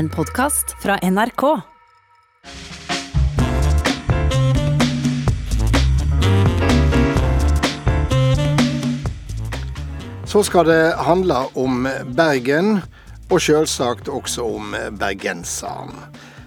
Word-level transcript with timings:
En 0.00 0.08
podkast 0.08 0.76
fra 0.82 0.98
NRK. 1.02 1.42
Så 10.24 10.42
skal 10.42 10.64
det 10.66 10.94
handle 10.96 11.42
om 11.52 11.84
Bergen, 12.16 12.80
og 13.28 13.44
selvsagt 13.44 14.08
også 14.08 14.46
om 14.48 14.72
bergenseren. 14.96 15.92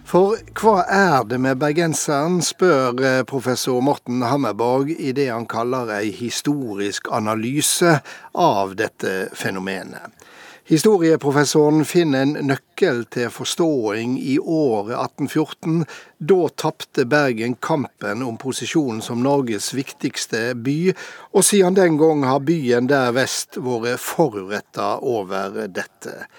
For 0.01 0.41
hva 0.57 0.79
er 0.89 1.29
det 1.29 1.37
med 1.45 1.61
bergenseren, 1.61 2.41
spør 2.41 2.97
eh, 3.05 3.21
professor 3.29 3.85
Morten 3.85 4.25
Hammerborg 4.25 4.89
i 4.97 5.13
det 5.13 5.29
han 5.29 5.45
kaller 5.45 5.93
ei 5.99 6.09
historisk 6.09 7.13
analyse 7.13 7.99
av 8.33 8.73
dette 8.81 9.27
fenomenet. 9.37 10.22
Historieprofessoren 10.63 11.81
finner 11.83 12.21
en 12.23 12.37
nøkkel 12.47 13.01
til 13.11 13.27
forståing 13.35 14.13
i 14.15 14.37
året 14.39 14.93
1814. 14.95 15.81
Da 16.23 16.37
tapte 16.55 17.03
Bergen 17.03 17.57
kampen 17.59 18.21
om 18.23 18.37
posisjonen 18.39 19.01
som 19.03 19.19
Norges 19.25 19.73
viktigste 19.75 20.53
by, 20.55 20.93
og 21.35 21.43
siden 21.43 21.75
den 21.75 21.97
gang 21.99 22.23
har 22.23 22.39
byen 22.47 22.87
der 22.87 23.11
vest 23.11 23.59
vært 23.59 23.99
foruretta 23.99 25.01
over 25.03 25.65
dette. 25.67 26.29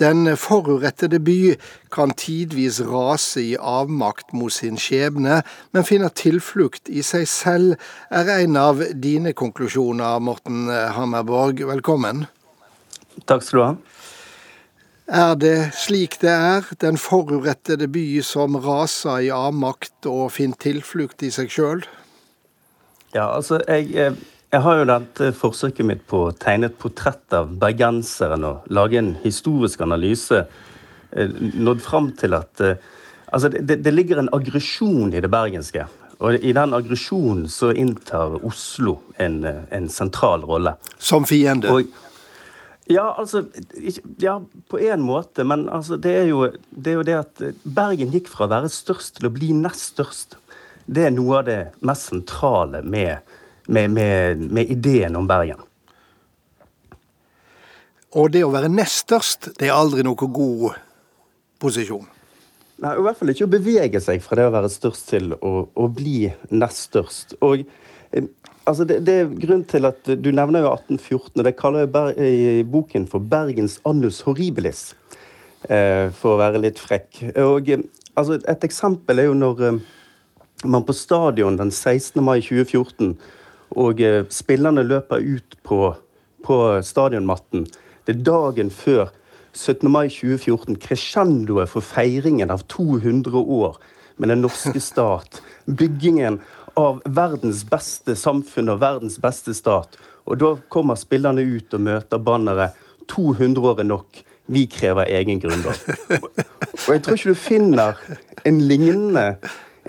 Den 0.00 0.28
forurettede 0.36 1.20
by 1.24 1.54
kan 1.92 2.12
tidvis 2.12 2.82
rase 2.84 3.46
i 3.46 3.54
avmakt 3.56 4.34
mot 4.36 4.52
sin 4.52 4.76
skjebne, 4.80 5.38
men 5.72 5.88
finne 5.88 6.12
tilflukt 6.12 6.92
i 6.92 7.00
seg 7.00 7.24
selv, 7.28 7.80
er 8.12 8.28
en 8.42 8.60
av 8.60 8.84
dine 8.92 9.32
konklusjoner, 9.32 10.20
Morten 10.20 10.68
Hammerborg. 10.68 11.64
Velkommen. 11.72 12.26
Takk 13.28 13.44
skal 13.44 13.58
du 13.58 13.64
ha. 13.64 13.74
Er 15.10 15.34
det 15.34 15.56
slik 15.74 16.20
det 16.22 16.30
er, 16.30 16.66
den 16.78 17.00
forurettede 17.00 17.88
by 17.90 18.20
som 18.22 18.54
raser 18.62 19.26
i 19.26 19.32
avmakt 19.34 20.06
og 20.06 20.28
finner 20.36 20.60
tilflukt 20.62 21.24
i 21.26 21.32
seg 21.34 21.50
sjøl? 21.50 21.82
Ja, 23.10 23.26
altså, 23.34 23.58
jeg 23.66 23.90
eh, 23.98 24.14
jeg 24.50 24.64
har 24.64 24.80
jo 24.80 24.86
dette 24.88 25.28
forsøket 25.38 25.86
mitt 25.86 26.00
på 26.10 26.24
å 26.26 26.32
tegne 26.34 26.66
et 26.66 26.78
portrett 26.82 27.34
av 27.38 27.52
bergenseren 27.60 28.42
og 28.48 28.64
lage 28.74 28.98
en 28.98 29.12
historisk 29.22 29.84
analyse. 29.86 30.40
Eh, 31.14 31.30
nådd 31.54 31.84
fram 31.84 32.10
til 32.18 32.38
at 32.38 32.64
eh, 32.66 32.88
Altså, 33.30 33.46
det, 33.46 33.76
det 33.84 33.92
ligger 33.94 34.18
en 34.18 34.28
aggresjon 34.34 35.12
i 35.14 35.20
det 35.22 35.28
bergenske. 35.30 35.84
Og 36.18 36.34
i 36.42 36.50
den 36.50 36.72
aggresjonen 36.74 37.44
så 37.46 37.68
inntar 37.70 38.32
Oslo 38.42 38.96
en, 39.22 39.44
eh, 39.46 39.60
en 39.70 39.86
sentral 39.88 40.42
rolle. 40.48 40.72
Som 40.98 41.28
fiende? 41.30 41.70
Og, 41.70 41.92
ja, 42.90 43.06
altså 43.18 43.44
Ja, 44.20 44.36
på 44.68 44.80
én 44.82 45.02
måte. 45.06 45.46
Men 45.46 45.68
altså, 45.70 45.96
det, 45.96 46.14
er 46.22 46.30
jo, 46.30 46.44
det 46.70 46.92
er 46.92 46.98
jo 46.98 47.06
det 47.06 47.18
at 47.18 47.42
Bergen 47.64 48.12
gikk 48.14 48.28
fra 48.32 48.48
å 48.48 48.52
være 48.52 48.70
størst 48.72 49.18
til 49.18 49.30
å 49.30 49.34
bli 49.34 49.52
nest 49.56 49.94
størst. 49.94 50.38
Det 50.90 51.06
er 51.06 51.14
noe 51.14 51.40
av 51.40 51.46
det 51.46 51.60
mest 51.86 52.10
sentrale 52.10 52.82
med 52.82 53.20
med, 53.70 53.90
med, 53.90 54.38
med 54.38 54.70
ideen 54.70 55.16
om 55.16 55.26
Bergen. 55.26 55.60
Og 58.18 58.30
det 58.34 58.42
å 58.42 58.50
være 58.50 58.70
nest 58.72 59.04
størst, 59.04 59.52
det 59.60 59.68
er 59.68 59.76
aldri 59.76 60.02
noe 60.02 60.18
god 60.18 60.72
posisjon? 61.62 62.08
Nei, 62.80 62.96
I 62.96 63.04
hvert 63.04 63.18
fall 63.20 63.30
ikke 63.30 63.46
å 63.46 63.52
bevege 63.52 64.00
seg 64.02 64.22
fra 64.24 64.40
det 64.40 64.48
å 64.48 64.54
være 64.54 64.72
størst 64.72 65.10
til 65.12 65.34
å, 65.36 65.52
å 65.70 65.86
bli 65.92 66.24
nest 66.50 66.88
størst. 66.88 67.36
Og 67.44 67.62
eh, 67.62 68.26
altså 68.70 68.86
det, 68.86 69.00
det, 69.06 69.14
er 69.20 69.34
grunn 69.42 69.66
til 69.68 69.88
at 69.88 70.08
Du 70.22 70.30
nevner 70.30 70.64
jo 70.64 70.72
1814, 70.72 71.34
og 71.34 71.44
det 71.46 71.56
kaller 71.58 71.84
jeg 71.84 72.60
i 72.60 72.64
boken 72.64 73.06
for 73.10 73.20
Bergens 73.20 73.80
annus 73.88 74.22
horribilis. 74.26 74.90
Eh, 75.68 76.08
for 76.16 76.34
å 76.34 76.40
være 76.40 76.60
litt 76.62 76.78
frekk. 76.80 77.18
Og 77.42 77.68
eh, 77.68 77.82
altså 78.16 78.38
Et 78.48 78.64
eksempel 78.64 79.20
er 79.20 79.28
jo 79.28 79.36
når 79.36 79.66
eh, 79.66 79.80
man 80.64 80.86
på 80.88 80.96
stadion 80.96 81.58
den 81.60 81.70
16. 81.70 82.22
mai 82.24 82.40
2014 82.40 83.18
og 83.80 84.00
spillerne 84.34 84.82
løper 84.82 85.22
ut 85.22 85.54
på, 85.62 85.92
på 86.42 86.56
stadionmatten. 86.82 87.68
Det 88.04 88.16
er 88.16 88.24
dagen 88.26 88.72
før 88.74 89.12
17. 89.54 89.86
mai 89.86 90.08
2014, 90.10 90.80
crescendoet 90.82 91.70
for 91.70 91.84
feiringen 91.84 92.50
av 92.50 92.64
200 92.72 93.30
år 93.38 93.78
med 94.18 94.32
den 94.32 94.42
norske 94.42 94.80
stat. 94.90 95.38
Byggingen 95.68 96.40
av 96.78 97.00
verdens 97.04 97.62
beste 97.68 98.16
samfunn 98.18 98.72
og 98.72 98.80
verdens 98.82 99.18
beste 99.22 99.54
stat. 99.56 99.96
Og 100.28 100.38
da 100.40 100.54
kommer 100.72 100.98
spillerne 100.98 101.42
ut 101.42 101.74
og 101.74 101.86
møter 101.86 102.22
banneret 102.22 102.76
200 103.10 103.66
år 103.66 103.82
er 103.82 103.88
nok. 103.88 104.20
Vi 104.50 104.66
krever 104.70 105.10
egen 105.14 105.40
grunnlov. 105.42 105.78
Og 106.10 106.92
jeg 106.94 107.02
tror 107.02 107.18
ikke 107.18 107.34
du 107.34 107.38
finner 107.38 107.98
en 108.46 108.62
lignende 108.66 109.34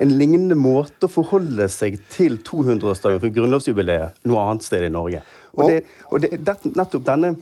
en 0.01 0.13
lignende 0.15 0.55
måte 0.55 1.07
å 1.07 1.11
forholde 1.11 1.67
seg 1.69 1.97
til 2.11 2.37
200-årsdagen 2.47 3.19
for 3.21 3.33
grunnlovsjubileet 3.35 4.21
noe 4.29 4.43
annet 4.47 4.65
sted 4.65 4.85
i 4.87 4.91
Norge. 4.93 5.19
Og, 5.51 5.65
det, 5.67 5.81
og 6.07 6.23
det, 6.23 6.29
det, 6.47 6.55
nettopp 6.79 7.03
denne, 7.09 7.33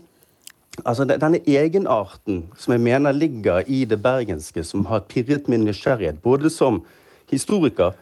altså 0.81 1.05
denne 1.09 1.41
egenarten 1.45 2.47
som 2.57 2.73
jeg 2.73 2.83
mener 2.83 3.15
ligger 3.15 3.69
i 3.69 3.83
det 3.89 3.99
bergenske, 4.01 4.65
som 4.65 4.87
har 4.89 5.05
pirret 5.11 5.49
min 5.51 5.67
nysgjerrighet, 5.67 6.23
både 6.25 6.49
som 6.53 6.81
historiker 7.29 7.93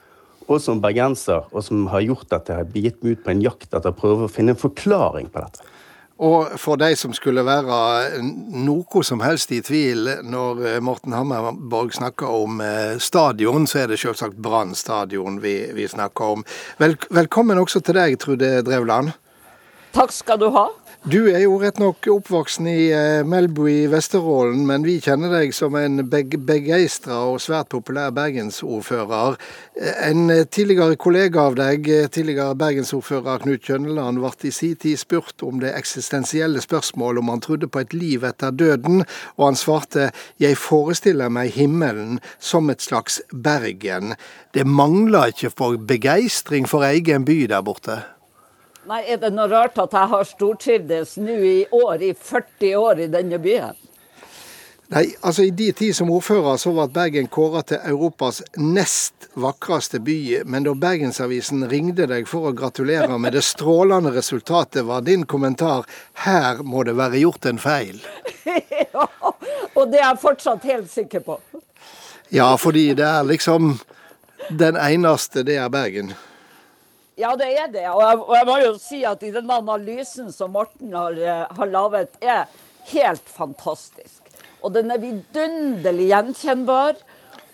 og 0.47 0.61
som 0.63 0.81
bergenser, 0.83 1.47
og 1.51 1.63
som 1.63 1.87
har 1.91 2.05
gjort 2.05 2.33
at 2.35 2.49
jeg 2.49 2.61
har 2.61 2.69
begitt 2.71 3.01
meg 3.03 3.17
ut 3.17 3.25
på 3.25 3.33
en 3.33 3.43
jakt 3.43 3.73
etter 3.73 3.91
å 3.91 3.97
prøve 3.97 4.27
å 4.27 4.31
finne 4.31 4.55
en 4.55 4.61
forklaring 4.61 5.27
på 5.33 5.43
dette. 5.43 5.73
Og 6.17 6.55
for 6.57 6.79
de 6.81 6.95
som 6.97 7.11
skulle 7.13 7.43
være 7.45 8.23
noe 8.23 9.03
som 9.05 9.21
helst 9.21 9.51
i 9.53 9.59
tvil 9.61 10.09
når 10.25 10.63
eh, 10.65 10.79
Morten 10.81 11.13
Hammerborg 11.13 11.93
snakker 11.93 12.31
om 12.39 12.61
eh, 12.63 12.97
stadion, 12.97 13.67
så 13.69 13.83
er 13.83 13.91
det 13.91 13.99
selvsagt 14.01 14.39
Brann 14.41 14.73
stadion 14.73 15.37
vi, 15.43 15.59
vi, 15.77 15.85
snakker 15.85 16.39
om. 16.39 16.45
Vel, 16.81 16.97
velkommen 17.13 17.61
også 17.61 17.83
til 17.85 17.99
deg, 17.99 18.17
Trude 18.23 18.49
Drevland. 18.65 19.13
Takk 19.93 20.15
skal 20.15 20.41
du 20.41 20.49
ha. 20.57 20.71
Du 21.05 21.27
er 21.29 21.43
jo 21.43 21.59
rett 21.61 21.77
nok 21.77 22.07
oppvoksen 22.09 22.65
i 22.67 22.87
eh, 22.89 23.21
Melbu 23.23 23.67
i 23.69 23.83
Vesterålen, 23.87 24.63
men 24.65 24.81
vi 24.83 24.95
kjenner 24.99 25.29
deg 25.29 25.53
som 25.53 25.75
en 25.77 26.01
beg 26.09 26.33
begeistra 26.47 27.19
og 27.29 27.37
svært 27.39 27.69
populær 27.69 28.09
bergensordfører. 28.17 29.37
Eh, 29.77 30.01
en 30.09 30.25
eh, 30.33 30.41
tidligere 30.49 30.97
kollega 30.97 31.45
av 31.51 31.59
deg, 31.59 31.85
tidligere 32.11 32.57
bergensordfører 32.57 33.45
Knut 33.45 33.69
Kjønneland, 33.69 34.19
ble 34.23 34.49
i 34.49 34.51
sin 34.57 34.73
tid 34.81 34.97
spurt 34.97 35.45
om 35.45 35.61
det 35.61 35.75
eksistensielle 35.77 36.65
spørsmålet 36.65 37.21
om 37.21 37.31
han 37.35 37.45
trodde 37.45 37.69
på 37.71 37.85
et 37.85 37.93
liv 37.93 38.25
etter 38.27 38.57
døden, 38.57 39.05
og 39.37 39.45
han 39.51 39.61
svarte 39.61 40.09
'Jeg 40.41 40.57
forestiller 40.57 41.29
meg 41.29 41.53
himmelen 41.53 42.19
som 42.39 42.69
et 42.73 42.81
slags 42.81 43.21
Bergen'. 43.31 44.17
Det 44.51 44.65
mangler 44.65 45.29
ikke 45.29 45.53
for 45.55 45.77
begeistring 45.77 46.67
for 46.67 46.81
egen 46.83 47.23
by 47.23 47.45
der 47.45 47.61
borte? 47.61 48.16
Nei, 48.87 49.03
Er 49.03 49.17
det 49.19 49.33
noe 49.35 49.49
rart 49.51 49.75
at 49.83 49.91
jeg 49.91 50.07
har 50.13 50.23
stortrivdes 50.23 51.17
nå 51.19 51.35
i 51.43 51.57
år, 51.75 52.03
i 52.07 52.13
40 52.15 52.75
år 52.79 53.01
i 53.03 53.07
denne 53.11 53.39
byen? 53.43 53.75
Nei, 54.87 55.09
altså 55.19 55.43
I 55.43 55.51
de 55.51 55.73
tid 55.75 55.95
som 55.97 56.11
ordfører 56.15 56.55
så 56.61 56.71
ble 56.71 56.85
Bergen 56.95 57.27
kåra 57.27 57.65
til 57.67 57.81
Europas 57.89 58.39
nest 58.55 59.27
vakreste 59.35 59.99
by. 59.99 60.15
Men 60.47 60.63
da 60.63 60.71
Bergensavisen 60.71 61.65
ringte 61.67 62.07
deg 62.07 62.29
for 62.31 62.47
å 62.47 62.53
gratulere 62.55 63.17
med 63.19 63.35
det 63.35 63.43
strålende 63.43 64.13
resultatet, 64.15 64.85
var 64.87 65.03
din 65.03 65.25
kommentar 65.25 65.83
'her 66.23 66.63
må 66.63 66.85
det 66.87 66.95
være 66.95 67.19
gjort 67.19 67.45
en 67.45 67.59
feil'. 67.59 67.99
ja, 68.93 69.07
og 69.75 69.91
det 69.91 69.99
er 69.99 70.07
jeg 70.07 70.23
fortsatt 70.23 70.63
helt 70.63 70.91
sikker 70.91 71.19
på. 71.19 71.39
Ja, 72.31 72.55
fordi 72.55 72.93
det 72.93 73.05
er 73.05 73.27
liksom 73.27 73.79
den 74.49 74.79
eneste, 74.79 75.43
det 75.43 75.59
er 75.59 75.67
Bergen. 75.69 76.15
Ja, 77.17 77.31
det 77.33 77.47
er 77.57 77.69
det. 77.73 77.87
Og 77.89 78.01
jeg, 78.03 78.17
og 78.21 78.33
jeg, 78.35 78.45
må 78.45 78.55
jo 78.61 78.73
si 78.77 78.99
at 79.09 79.23
i 79.25 79.33
den 79.33 79.49
analysen 79.49 80.29
som 80.33 80.51
Morten 80.53 80.93
har, 80.93 81.15
eh, 81.17 81.45
har 81.59 81.69
laget, 81.71 82.13
er 82.21 82.43
helt 82.91 83.31
fantastisk. 83.33 84.21
Og 84.61 84.75
den 84.75 84.93
er 84.93 85.01
vidunderlig 85.01 86.11
gjenkjennbar. 86.11 86.99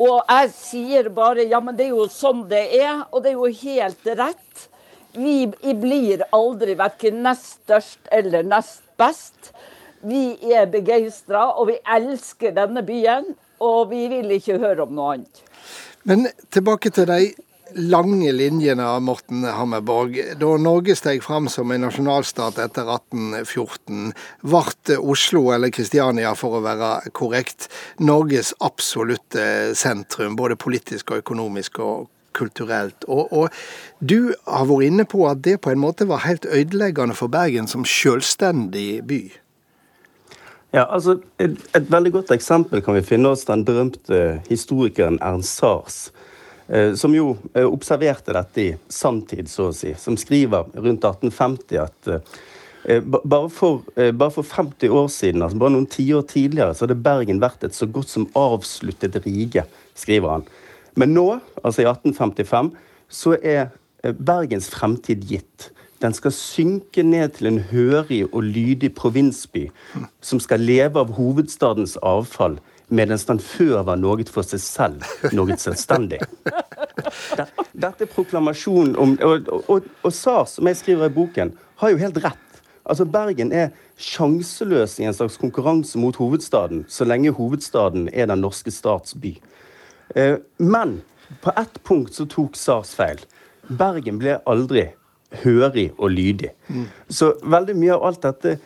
Og 0.04 0.18
jeg 0.28 0.50
sier 0.58 1.08
bare 1.16 1.46
ja, 1.48 1.62
men 1.64 1.78
det 1.78 1.86
er 1.88 1.94
jo 1.94 2.10
sånn 2.12 2.44
det 2.50 2.66
er, 2.76 3.06
og 3.12 3.24
det 3.24 3.32
er 3.32 3.38
jo 3.38 3.62
helt 3.62 4.12
rett. 4.20 4.66
Vi 5.14 5.46
blir 5.80 6.26
aldri 6.34 6.76
verken 6.76 7.22
nest 7.24 7.62
størst 7.62 8.12
eller 8.12 8.44
nest 8.44 8.84
best. 9.00 9.54
Vi 10.04 10.36
er 10.52 10.68
begeistra, 10.68 11.46
og 11.56 11.70
vi 11.72 11.80
elsker 11.88 12.52
denne 12.58 12.84
byen. 12.84 13.32
Og 13.64 13.94
vi 13.94 14.10
vil 14.12 14.34
ikke 14.36 14.60
høre 14.60 14.84
om 14.84 14.96
noe 14.98 15.16
annet. 15.16 15.44
Men 16.04 16.28
tilbake 16.52 16.92
til 16.92 17.08
deg 17.08 17.38
lange 17.76 18.32
linjene 18.32 18.86
av 18.86 19.02
Morten 19.02 19.44
Hammerborg. 19.44 20.20
Da 20.40 20.58
Norge 20.58 20.96
steg 20.96 21.24
fram 21.24 21.50
som 21.50 21.72
en 21.72 21.86
nasjonalstat 21.86 22.60
etter 22.62 22.90
1814, 22.90 24.14
ble 24.44 24.98
Oslo, 25.00 25.46
eller 25.56 25.74
Kristiania 25.74 26.34
for 26.38 26.60
å 26.60 26.64
være 26.66 27.12
korrekt, 27.16 27.70
Norges 28.00 28.54
absolutte 28.64 29.74
sentrum, 29.78 30.38
både 30.40 30.60
politisk 30.60 31.14
og 31.14 31.24
økonomisk 31.24 31.80
og 31.84 32.10
kulturelt. 32.34 33.06
Og, 33.08 33.30
og, 33.34 33.64
du 34.00 34.34
har 34.50 34.68
vært 34.70 34.90
inne 34.90 35.06
på 35.10 35.28
at 35.30 35.44
det 35.46 35.60
på 35.62 35.74
en 35.74 35.82
måte 35.82 36.08
var 36.10 36.26
helt 36.26 36.48
ødeleggende 36.50 37.16
for 37.18 37.32
Bergen 37.34 37.70
som 37.70 37.86
selvstendig 37.86 39.04
by. 39.08 39.22
Ja, 40.74 40.88
altså 40.90 41.20
et, 41.38 41.60
et, 41.78 41.86
veldig 41.92 42.12
godt 42.16 42.32
eksempel 42.34 42.82
kan 42.82 42.98
vi 42.98 43.06
finne 43.06 43.30
hos 43.30 43.46
den 43.46 43.62
berømte 43.66 44.42
historikeren 44.50 45.20
Ernst 45.22 45.62
Sars. 45.62 45.98
Eh, 46.68 46.94
som 46.96 47.16
jo 47.16 47.34
eh, 47.54 47.68
observerte 47.68 48.34
dette 48.36 48.62
i 48.62 48.72
sanntid, 48.92 49.50
så 49.52 49.70
å 49.70 49.76
si. 49.76 49.94
Som 50.00 50.18
skriver 50.20 50.70
rundt 50.78 51.04
1850 51.04 51.82
at 51.82 52.12
eh, 52.14 53.04
bare, 53.04 53.50
for, 53.52 53.84
bare 53.96 54.32
for, 54.36 54.48
50 54.48 54.92
år 54.92 55.08
siden, 55.12 55.44
altså 55.44 55.60
bare 55.60 55.76
noen 55.76 55.90
tiår 55.92 56.26
tidligere, 56.28 56.76
så 56.76 56.86
hadde 56.86 57.00
Bergen 57.04 57.40
vært 57.44 57.64
et 57.68 57.76
så 57.76 57.88
godt 57.88 58.12
som 58.12 58.28
avsluttet 58.40 59.22
rige, 59.24 59.64
skriver 59.96 60.38
han. 60.38 60.50
Men 61.00 61.16
nå, 61.16 61.28
altså 61.64 61.84
i 61.84 61.88
1855, 61.88 62.74
så 63.08 63.38
er 63.40 63.72
Bergens 64.04 64.68
fremtid 64.74 65.24
gitt. 65.30 65.70
Den 66.04 66.12
skal 66.12 66.34
synke 66.36 67.06
ned 67.08 67.38
til 67.38 67.48
en 67.48 67.62
hørig 67.70 68.26
og 68.34 68.44
lydig 68.44 68.90
provinsby 68.98 69.70
som 70.20 70.42
skal 70.44 70.60
leve 70.60 71.00
av 71.00 71.14
hovedstadens 71.16 71.96
avfall, 72.04 72.58
mens 72.88 73.26
den 73.26 73.40
før 73.40 73.84
var 73.88 74.00
noe 74.00 74.26
for 74.32 74.46
seg 74.48 74.62
selv, 74.62 75.06
noe 75.34 75.58
selvstendig. 75.60 76.20
Dette 77.84 78.06
er 78.06 78.10
proklamasjonen 78.12 78.96
om 79.00 79.16
Og, 79.24 79.48
og, 79.68 79.88
og 80.04 80.14
SARS, 80.14 80.58
som 80.58 80.68
jeg 80.68 80.80
skriver 80.80 81.10
i 81.10 81.16
boken, 81.16 81.54
har 81.82 81.94
jo 81.94 82.02
helt 82.02 82.20
rett. 82.24 82.60
Altså, 82.84 83.06
Bergen 83.06 83.54
er 83.56 83.72
sjanseløs 83.98 84.98
i 85.00 85.08
en 85.08 85.16
slags 85.16 85.38
konkurranse 85.40 86.00
mot 86.00 86.16
hovedstaden, 86.20 86.84
så 86.90 87.08
lenge 87.08 87.32
hovedstaden 87.32 88.10
er 88.12 88.28
den 88.28 88.44
norske 88.44 88.72
stats 88.72 89.16
by. 89.16 89.38
Eh, 90.16 90.36
men 90.58 91.02
på 91.42 91.54
ett 91.58 91.80
punkt 91.84 92.14
så 92.14 92.28
tok 92.30 92.58
SARS 92.60 92.94
feil. 92.98 93.24
Bergen 93.70 94.20
ble 94.20 94.38
aldri 94.50 94.90
hørig 95.44 95.92
og 95.98 96.12
lydig. 96.12 96.52
Mm. 96.68 96.88
Så 97.10 97.34
veldig 97.42 97.76
mye 97.80 97.96
av 97.96 98.08
alt 98.10 98.26
dette, 98.28 98.58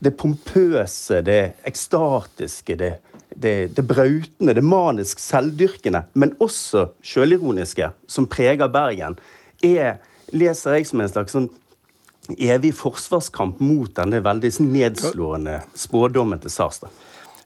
det 0.00 0.16
pompøse, 0.18 1.20
det 1.24 1.40
ekstatiske, 1.68 2.76
det, 2.80 2.90
det, 3.36 3.76
det 3.76 3.84
brautende, 3.86 4.54
det 4.56 4.64
manisk 4.64 5.20
selvdyrkende, 5.20 6.06
men 6.14 6.34
også 6.42 6.88
sjølironiske, 7.04 7.90
som 8.08 8.28
preger 8.30 8.70
Bergen, 8.72 9.18
er, 9.64 9.98
leser 10.32 10.78
jeg 10.78 10.88
som 10.88 11.02
en 11.04 11.12
slags 11.12 11.36
sånn 11.36 11.50
evig 12.34 12.72
forsvarskamp 12.74 13.60
mot 13.62 13.92
denne 13.94 14.22
veldig 14.24 14.50
nedslående 14.66 15.60
spådommen 15.78 16.40
til 16.42 16.52
Sarstad. 16.52 16.90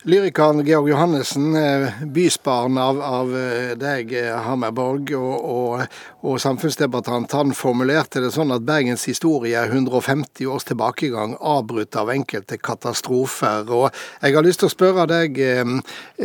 Lyrikeren 0.05 0.65
Georg 0.65 0.89
Johannessen, 0.89 1.53
bysparen 1.53 2.13
bysbarn 2.13 2.79
av, 2.81 3.01
av 3.05 3.35
eh, 3.37 3.73
deg, 3.77 4.15
eh, 4.17 4.33
Hammerborg, 4.47 5.13
og, 5.19 5.43
og, 5.45 5.99
og, 6.25 6.39
samfunnsdebattant, 6.41 7.35
han 7.37 7.53
formulerte 7.53 8.23
det 8.25 8.31
sånn 8.33 8.55
at 8.55 8.65
Bergens 8.65 9.05
historie 9.11 9.61
er 9.61 9.69
150 9.69 10.49
års 10.49 10.65
tilbakegang, 10.71 11.35
avbrutt 11.37 12.01
av 12.01 12.15
enkelte 12.15 12.57
katastrofer. 12.57 13.69
Og 13.69 13.91
jeg 14.23 14.39
har 14.39 14.47
lyst 14.47 14.65
til 14.65 14.71
å 14.71 14.73
spørre 14.73 15.05
deg, 15.11 15.43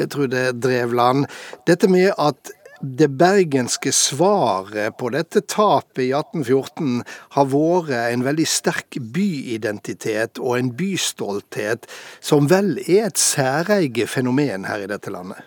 Trude 0.08 0.46
Drevland, 0.56 1.28
dette 1.68 1.92
med 1.92 2.14
at 2.16 2.56
det 3.00 3.08
bergenske 3.18 3.92
svaret 3.96 4.98
på 5.00 5.10
dette 5.14 5.42
tapet 5.50 6.04
i 6.06 6.12
1814 6.14 7.02
har 7.36 7.50
vært 7.52 7.92
en 7.98 8.26
veldig 8.26 8.46
sterk 8.50 9.00
byidentitet 9.16 10.42
og 10.42 10.60
en 10.60 10.72
bystolthet, 10.78 11.90
som 12.22 12.50
vel 12.52 12.78
er 12.86 13.10
et 13.10 13.22
særeige 13.22 14.08
fenomen 14.12 14.68
her 14.70 14.86
i 14.86 14.90
dette 14.92 15.14
landet? 15.14 15.42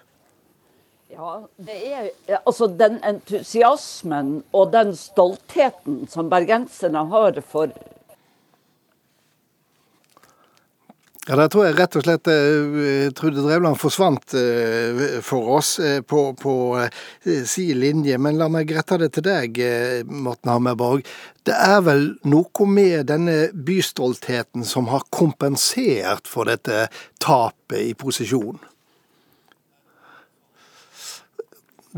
Ja, 1.19 1.41
det 1.59 1.77
er 1.91 2.43
altså 2.45 2.69
den 2.71 3.01
entusiasmen 3.03 4.43
og 4.55 4.73
den 4.75 4.93
stoltheten 4.95 6.05
som 6.11 6.29
bergenserne 6.31 7.03
har 7.11 7.41
for 7.43 7.73
Ja, 11.29 11.37
Der 11.37 11.51
tror 11.53 11.67
jeg 11.67 11.75
rett 11.77 11.97
og 11.99 12.05
slett 12.07 12.29
uh, 12.33 13.11
Trude 13.13 13.43
Drevland 13.45 13.77
forsvant 13.77 14.33
uh, 14.33 15.19
for 15.21 15.59
oss 15.59 15.75
uh, 15.77 15.99
på, 16.01 16.23
på 16.41 16.55
si 17.45 17.67
linje. 17.77 18.17
Men 18.17 18.39
la 18.41 18.49
meg 18.49 18.73
rette 18.73 18.97
det 19.03 19.11
til 19.13 19.27
deg, 19.27 19.61
Morten 20.09 20.55
Hammerborg. 20.55 21.05
Det 21.45 21.53
er 21.53 21.85
vel 21.85 22.07
noe 22.25 22.69
med 22.73 23.11
denne 23.13 23.37
bystoltheten 23.53 24.65
som 24.65 24.89
har 24.89 25.05
kompensert 25.13 26.25
for 26.33 26.49
dette 26.49 26.87
tapet 27.21 27.91
i 27.91 27.93
posisjon? 27.93 28.57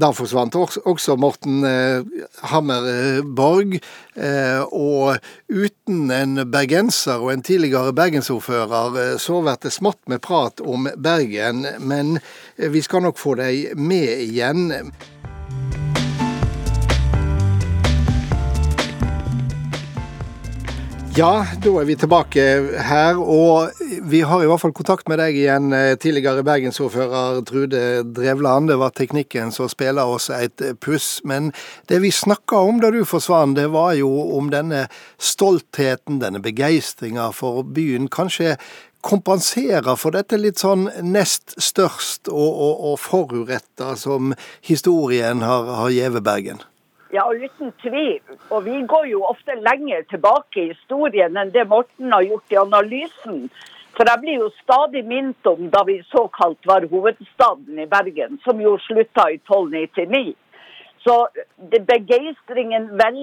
Da 0.01 0.09
forsvant 0.17 0.55
også 0.57 1.15
Morten 1.21 1.65
eh, 1.67 2.07
Hammerborg. 2.49 3.77
Eh, 4.17 4.63
og 4.73 5.19
uten 5.51 6.11
en 6.15 6.45
bergenser 6.51 7.21
og 7.21 7.35
en 7.35 7.45
tidligere 7.45 7.93
bergensordfører, 7.97 8.97
eh, 9.03 9.15
så 9.21 9.43
blir 9.45 9.61
det 9.61 9.75
smått 9.75 10.01
med 10.09 10.23
prat 10.25 10.63
om 10.65 10.89
Bergen. 10.97 11.67
Men 11.81 12.17
vi 12.57 12.85
skal 12.87 13.05
nok 13.05 13.21
få 13.21 13.37
deg 13.43 13.77
med 13.77 14.25
igjen. 14.25 14.93
Ja, 21.21 21.43
da 21.61 21.71
er 21.77 21.85
vi 21.85 21.95
tilbake 22.01 22.43
her. 22.81 23.19
Og 23.21 23.75
vi 24.09 24.23
har 24.25 24.41
i 24.41 24.47
hvert 24.49 24.63
fall 24.63 24.73
kontakt 24.73 25.09
med 25.11 25.19
deg 25.21 25.37
igjen, 25.37 25.67
eh, 25.77 25.93
tidligere 26.01 26.41
bergensordfører 26.47 27.43
Trude 27.45 27.81
Drevland. 28.17 28.71
Det 28.71 28.79
var 28.81 28.95
teknikken 28.97 29.53
som 29.53 29.69
spiller 29.69 30.09
oss 30.09 30.31
et 30.31 30.65
puss. 30.81 31.21
Men 31.25 31.53
det 31.93 32.01
vi 32.01 32.09
snakka 32.09 32.63
om 32.65 32.81
da 32.81 32.89
du 32.91 33.05
forsvant, 33.05 33.59
det 33.59 33.69
var 33.69 33.93
jo 33.99 34.09
om 34.39 34.49
denne 34.49 34.87
stoltheten, 35.19 36.23
denne 36.25 36.41
begeistringa 36.41 37.29
for 37.37 37.69
byen. 37.69 38.09
Kanskje 38.09 38.57
kompenserer 39.05 40.01
for 40.01 40.17
dette 40.17 40.41
litt 40.41 40.57
sånn 40.57 40.89
nest 41.05 41.53
størst 41.61 42.33
og, 42.33 42.49
og, 42.49 42.81
og 42.93 42.99
foruretta 42.99 43.93
som 43.93 44.33
historien 44.65 45.45
har, 45.45 45.69
har 45.85 45.93
gjeve 45.93 46.25
Bergen? 46.25 46.65
Ja, 47.11 47.25
uten 47.35 47.73
tvil. 47.83 48.21
Og 48.51 48.65
vi 48.65 48.83
går 48.87 49.09
jo 49.11 49.25
ofte 49.27 49.57
lenger 49.59 50.05
tilbake 50.11 50.63
i 50.63 50.69
historien 50.71 51.39
enn 51.41 51.51
det 51.51 51.67
Morten 51.67 52.13
har 52.15 52.23
gjort 52.23 52.55
i 52.55 52.59
analysen. 52.61 53.41
For 53.97 54.07
jeg 54.07 54.23
blir 54.23 54.37
jo 54.45 54.51
stadig 54.61 55.03
minnet 55.05 55.49
om 55.51 55.67
da 55.73 55.83
vi 55.89 55.97
såkalt 56.07 56.69
var 56.71 56.87
hovedstaden 56.93 57.81
i 57.83 57.89
Bergen, 57.91 58.39
som 58.45 58.63
jo 58.63 58.77
slutta 58.85 59.27
i 59.33 59.41
1299. 59.41 60.37
Så 61.03 61.17
begeistringen 61.89 62.87
vel, 63.03 63.19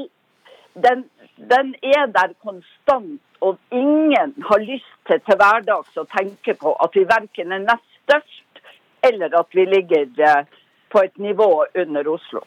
den, 0.76 1.06
den, 1.38 1.72
er 1.82 2.12
der 2.12 2.36
konstant. 2.44 3.22
Og 3.40 3.58
ingen 3.72 4.34
har 4.50 4.60
lyst 4.66 4.94
til 5.08 5.22
til 5.22 5.38
hverdags 5.40 5.98
å 6.02 6.08
tenke 6.10 6.58
på 6.58 6.74
at 6.84 6.96
vi 6.98 7.06
verken 7.08 7.54
er 7.54 7.64
nest 7.64 8.00
størst, 8.04 8.62
eller 9.06 9.36
at 9.40 9.54
vi 9.54 9.68
ligger 9.70 10.10
eh, 10.26 10.46
på 10.90 11.06
et 11.06 11.20
nivå 11.22 11.52
under 11.78 12.10
Oslo. 12.18 12.42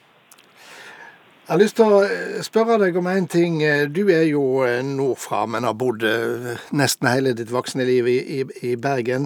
Jeg 1.46 1.56
har 1.56 1.58
lyst 1.64 1.76
til 1.80 1.88
å 1.90 2.00
eh, 2.04 2.42
spørre 2.46 2.76
deg 2.78 2.96
om 3.00 3.06
en 3.10 3.24
ting. 3.26 3.56
Eh, 3.64 3.86
du 3.90 4.04
er 4.12 4.26
jo 4.28 4.60
eh, 4.62 4.84
nordfra, 4.86 5.40
men 5.50 5.64
har 5.66 5.74
bodd 5.74 6.04
nesten 6.76 7.08
hele 7.10 7.32
ditt 7.34 7.48
voksne 7.50 7.82
liv 7.88 8.06
i, 8.06 8.18
i, 8.36 8.44
i 8.68 8.74
Bergen. 8.78 9.24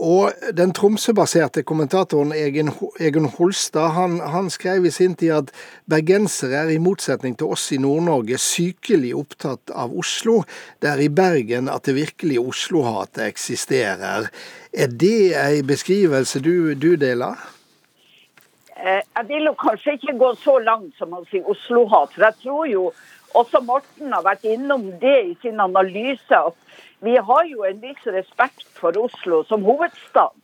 Og 0.00 0.46
den 0.56 0.72
Tromsø-baserte 0.76 1.64
kommentatoren 1.66 2.32
Egen, 2.36 2.70
Egen 3.02 3.26
Holstad 3.34 3.92
han, 3.96 4.20
han, 4.20 4.48
skrev 4.54 4.86
i 4.86 4.92
sin 4.94 5.16
tid 5.18 5.34
at 5.34 5.52
bergensere 5.90 6.62
er 6.62 6.72
i 6.72 6.78
motsetning 6.80 7.34
til 7.36 7.52
oss 7.56 7.66
i 7.74 7.80
Nord-Norge 7.82 8.38
sykelig 8.40 9.12
opptatt 9.18 9.74
av 9.74 9.92
Oslo. 9.98 10.38
Det 10.80 10.92
er 10.94 11.04
i 11.04 11.10
Bergen 11.12 11.68
at 11.72 11.90
det 11.90 11.98
virkelige 11.98 12.46
Oslo-hatet 12.54 13.26
eksisterer. 13.26 14.30
Er 14.72 14.96
det 15.04 15.34
ei 15.42 15.60
beskrivelse 15.66 16.40
du, 16.44 16.72
du 16.78 16.94
deler? 17.00 17.55
Eh, 18.76 19.02
jeg 19.16 19.28
vil 19.28 19.48
jo 19.48 19.54
kanskje 19.56 19.94
ikke 19.96 20.18
gå 20.20 20.34
så 20.42 20.58
langt 20.60 20.98
som 20.98 21.14
å 21.16 21.22
si 21.30 21.40
Oslo-hat. 21.40 22.12
For 22.12 22.26
jeg 22.26 22.36
tror 22.42 22.66
jo 22.68 22.82
også 23.40 23.62
Morten 23.64 24.12
har 24.12 24.24
vært 24.26 24.44
innom 24.44 24.90
det 25.00 25.16
i 25.30 25.36
sin 25.42 25.60
analyse. 25.60 26.36
at 26.36 26.54
Vi 27.00 27.16
har 27.16 27.44
jo 27.48 27.64
en 27.64 27.80
viss 27.80 28.06
respekt 28.06 28.68
for 28.76 28.92
Oslo 29.00 29.42
som 29.44 29.64
hovedstad. 29.64 30.36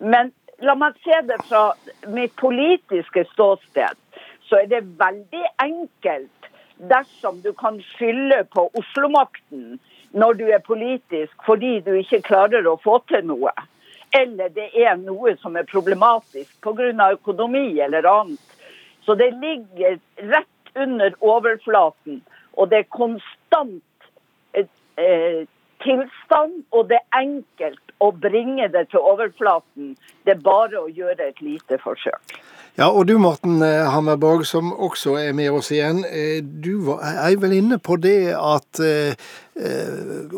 Men 0.00 0.32
la 0.60 0.74
meg 0.74 0.96
se 1.04 1.20
det 1.28 1.38
fra 1.48 1.74
mitt 2.06 2.34
politiske 2.36 3.24
ståsted. 3.32 3.96
Så 4.48 4.62
er 4.62 4.66
det 4.66 4.84
veldig 4.98 5.44
enkelt 5.60 6.52
dersom 6.88 7.42
du 7.44 7.52
kan 7.52 7.82
skylde 7.82 8.44
på 8.54 8.70
Oslo-makten 8.80 9.78
når 10.12 10.32
du 10.40 10.46
er 10.48 10.64
politisk 10.64 11.44
fordi 11.44 11.80
du 11.84 11.92
ikke 11.98 12.22
klarer 12.22 12.64
å 12.66 12.78
få 12.80 13.02
til 13.10 13.26
noe 13.28 13.52
eller 14.10 14.48
det 14.54 14.70
er 14.78 14.96
noe 15.00 15.34
som 15.42 15.56
er 15.56 15.68
problematisk 15.68 16.50
pga. 16.64 17.12
økonomi 17.12 17.80
eller 17.80 18.06
annet. 18.06 18.40
Så 19.04 19.14
det 19.14 19.30
ligger 19.40 19.98
rett 20.16 20.76
under 20.76 21.14
overflaten, 21.20 22.22
og 22.52 22.70
det 22.70 22.78
er 22.78 22.90
konstant 22.92 24.08
eh, 24.54 25.46
tilstand, 25.84 26.64
og 26.72 26.88
det 26.90 26.98
er 26.98 27.20
enkelt 27.20 27.80
å 28.00 28.12
bringe 28.12 28.68
det 28.72 28.88
til 28.90 29.00
overflaten. 29.00 29.96
Det 30.24 30.32
er 30.36 30.40
bare 30.44 30.78
å 30.80 30.88
gjøre 30.88 31.28
et 31.28 31.40
lite 31.42 31.78
forsøk. 31.82 32.38
Ja, 32.78 32.86
og 32.94 33.08
du 33.08 33.18
Morten 33.18 33.58
Hammerborg, 33.62 34.44
som 34.46 34.70
også 34.72 35.16
er 35.18 35.32
med 35.34 35.50
oss 35.50 35.72
igjen. 35.74 36.04
Du 36.62 36.92
er 36.94 37.34
vel 37.42 37.52
inne 37.56 37.78
på 37.82 37.96
det 37.98 38.34
at 38.38 38.78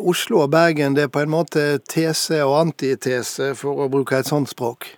Oslo 0.00 0.40
og 0.46 0.50
Bergen 0.54 0.96
det 0.96 1.02
er 1.04 1.12
på 1.12 1.20
en 1.20 1.34
måte 1.34 1.78
tese 1.84 2.40
og 2.46 2.56
antitese, 2.62 3.52
for 3.60 3.84
å 3.84 3.90
bruke 3.92 4.16
et 4.16 4.30
sånt 4.30 4.48
språk? 4.48 4.96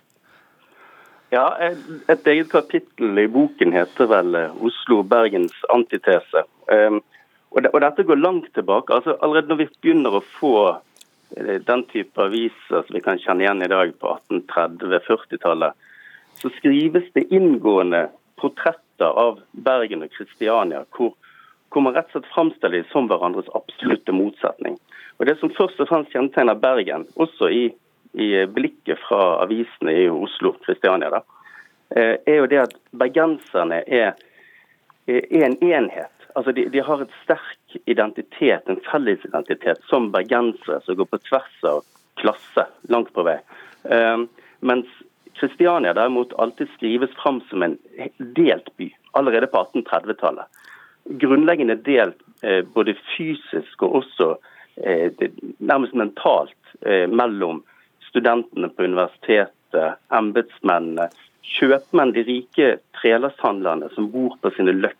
Ja, 1.35 1.51
et 1.59 2.27
eget 2.29 2.49
kapittel 2.53 3.19
i 3.19 3.27
boken 3.27 3.73
heter 3.75 4.05
vel 4.07 4.35
'Oslo 4.37 5.03
og 7.53 7.63
det. 7.63 7.71
Og, 7.73 7.81
dette 7.81 8.05
går 8.07 8.21
langt 8.21 8.49
tilbake. 8.53 8.93
Altså, 8.93 9.17
allerede 9.21 9.51
når 9.51 9.61
vi 9.63 9.69
begynner 9.81 10.17
å 10.17 10.23
få 10.39 10.55
eh, 11.37 11.59
den 11.65 11.85
type 11.91 12.21
aviser 12.21 12.85
som 12.85 12.95
vi 12.97 13.03
kan 13.05 13.21
kjenne 13.21 13.45
igjen 13.45 13.65
i 13.65 13.71
dag 13.71 13.93
på 14.01 14.15
1830-40-tallet, 14.29 15.77
så 16.41 16.51
skrives 16.57 17.05
det 17.13 17.29
inngående 17.31 18.07
portretter 18.41 19.19
av 19.19 19.39
Bergen 19.51 20.03
og 20.03 20.11
Kristiania, 20.15 20.83
hvor, 20.97 21.13
hvor, 21.69 21.85
man 21.85 21.95
rett 21.95 22.09
og 22.11 22.19
slett 22.19 22.33
framstiller 22.33 22.81
dem 22.81 22.89
som 22.91 23.07
hverandres 23.11 23.51
absolutte 23.57 24.15
motsetning. 24.15 24.75
Og 25.21 25.29
Det 25.29 25.37
som 25.39 25.53
først 25.53 25.79
og 25.79 25.87
fremst 25.87 26.11
kjennetegner 26.11 26.57
Bergen, 26.59 27.05
også 27.21 27.51
i 27.53 27.63
i 28.13 28.45
blikket 28.45 28.99
fra 29.07 29.41
avisene 29.43 29.93
i 30.03 30.09
Oslo, 30.09 30.53
Kristiania, 30.65 31.09
da, 31.09 31.21
eh, 31.95 32.17
er 32.25 32.35
jo 32.35 32.47
det 32.47 32.59
at 32.61 32.75
bergenserne 32.91 33.81
er, 33.87 34.13
er 35.07 35.21
en 35.31 35.57
enhet. 35.57 36.22
Altså 36.35 36.51
de, 36.51 36.67
de, 36.73 36.81
har 36.81 37.01
et 37.03 37.17
sterk 37.23 37.77
identitet, 37.85 38.69
en 38.69 38.81
fellesidentitet, 38.87 39.81
som 39.89 40.11
bergensere 40.13 40.79
som 40.85 40.97
går 40.97 41.09
på 41.11 41.21
tvers 41.29 41.65
av 41.69 41.83
klasse, 42.21 42.67
langt 42.89 43.11
på 43.13 43.25
vei. 43.27 43.37
Um, 43.83 44.27
mens 44.63 44.89
Kristiania 45.33 45.93
derimot 45.93 46.33
alltid 46.33 46.69
skrives 46.75 47.11
fram 47.11 47.41
som 47.49 47.63
en 47.63 47.77
delt 48.17 48.77
by, 48.77 48.89
allerede 49.11 49.47
på 49.47 49.57
1830-tallet. 49.57 50.45
Grunnleggende 51.03 51.75
delt 51.75 52.21
eh, 52.41 52.61
både 52.73 52.95
fysisk 53.17 53.83
og 53.83 53.95
også 54.03 54.29
eh, 54.75 55.11
nærmest 55.57 55.93
mentalt 55.93 56.75
eh, 56.85 57.09
mellom 57.09 57.63
studentene 58.09 58.69
på 58.69 58.85
universitetet, 58.85 59.99
embetsmennene, 60.13 61.09
kjøpmenn, 61.43 62.13
de 62.15 62.23
rike 62.27 62.69
trelasthandlerne 63.01 63.89
som 63.95 64.11
bor 64.13 64.37
på 64.41 64.53
sine 64.55 64.75
løkker, 64.77 64.99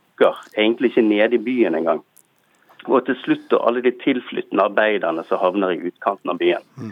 egentlig 0.56 0.92
ikke 0.92 1.06
nede 1.06 1.36
i 1.36 1.46
byen 1.46 1.76
engang. 1.76 2.02
Og 2.86 3.06
til 3.08 3.16
slutt 3.22 3.54
alle 3.60 3.84
de 3.84 3.94
tilflyttende 4.04 4.66
arbeiderne 4.66 5.24
som 5.28 5.40
havner 5.40 5.76
i 5.76 5.82
utkanten 5.88 6.34
av 6.34 6.40
byen. 6.42 6.66
Mm. 6.78 6.92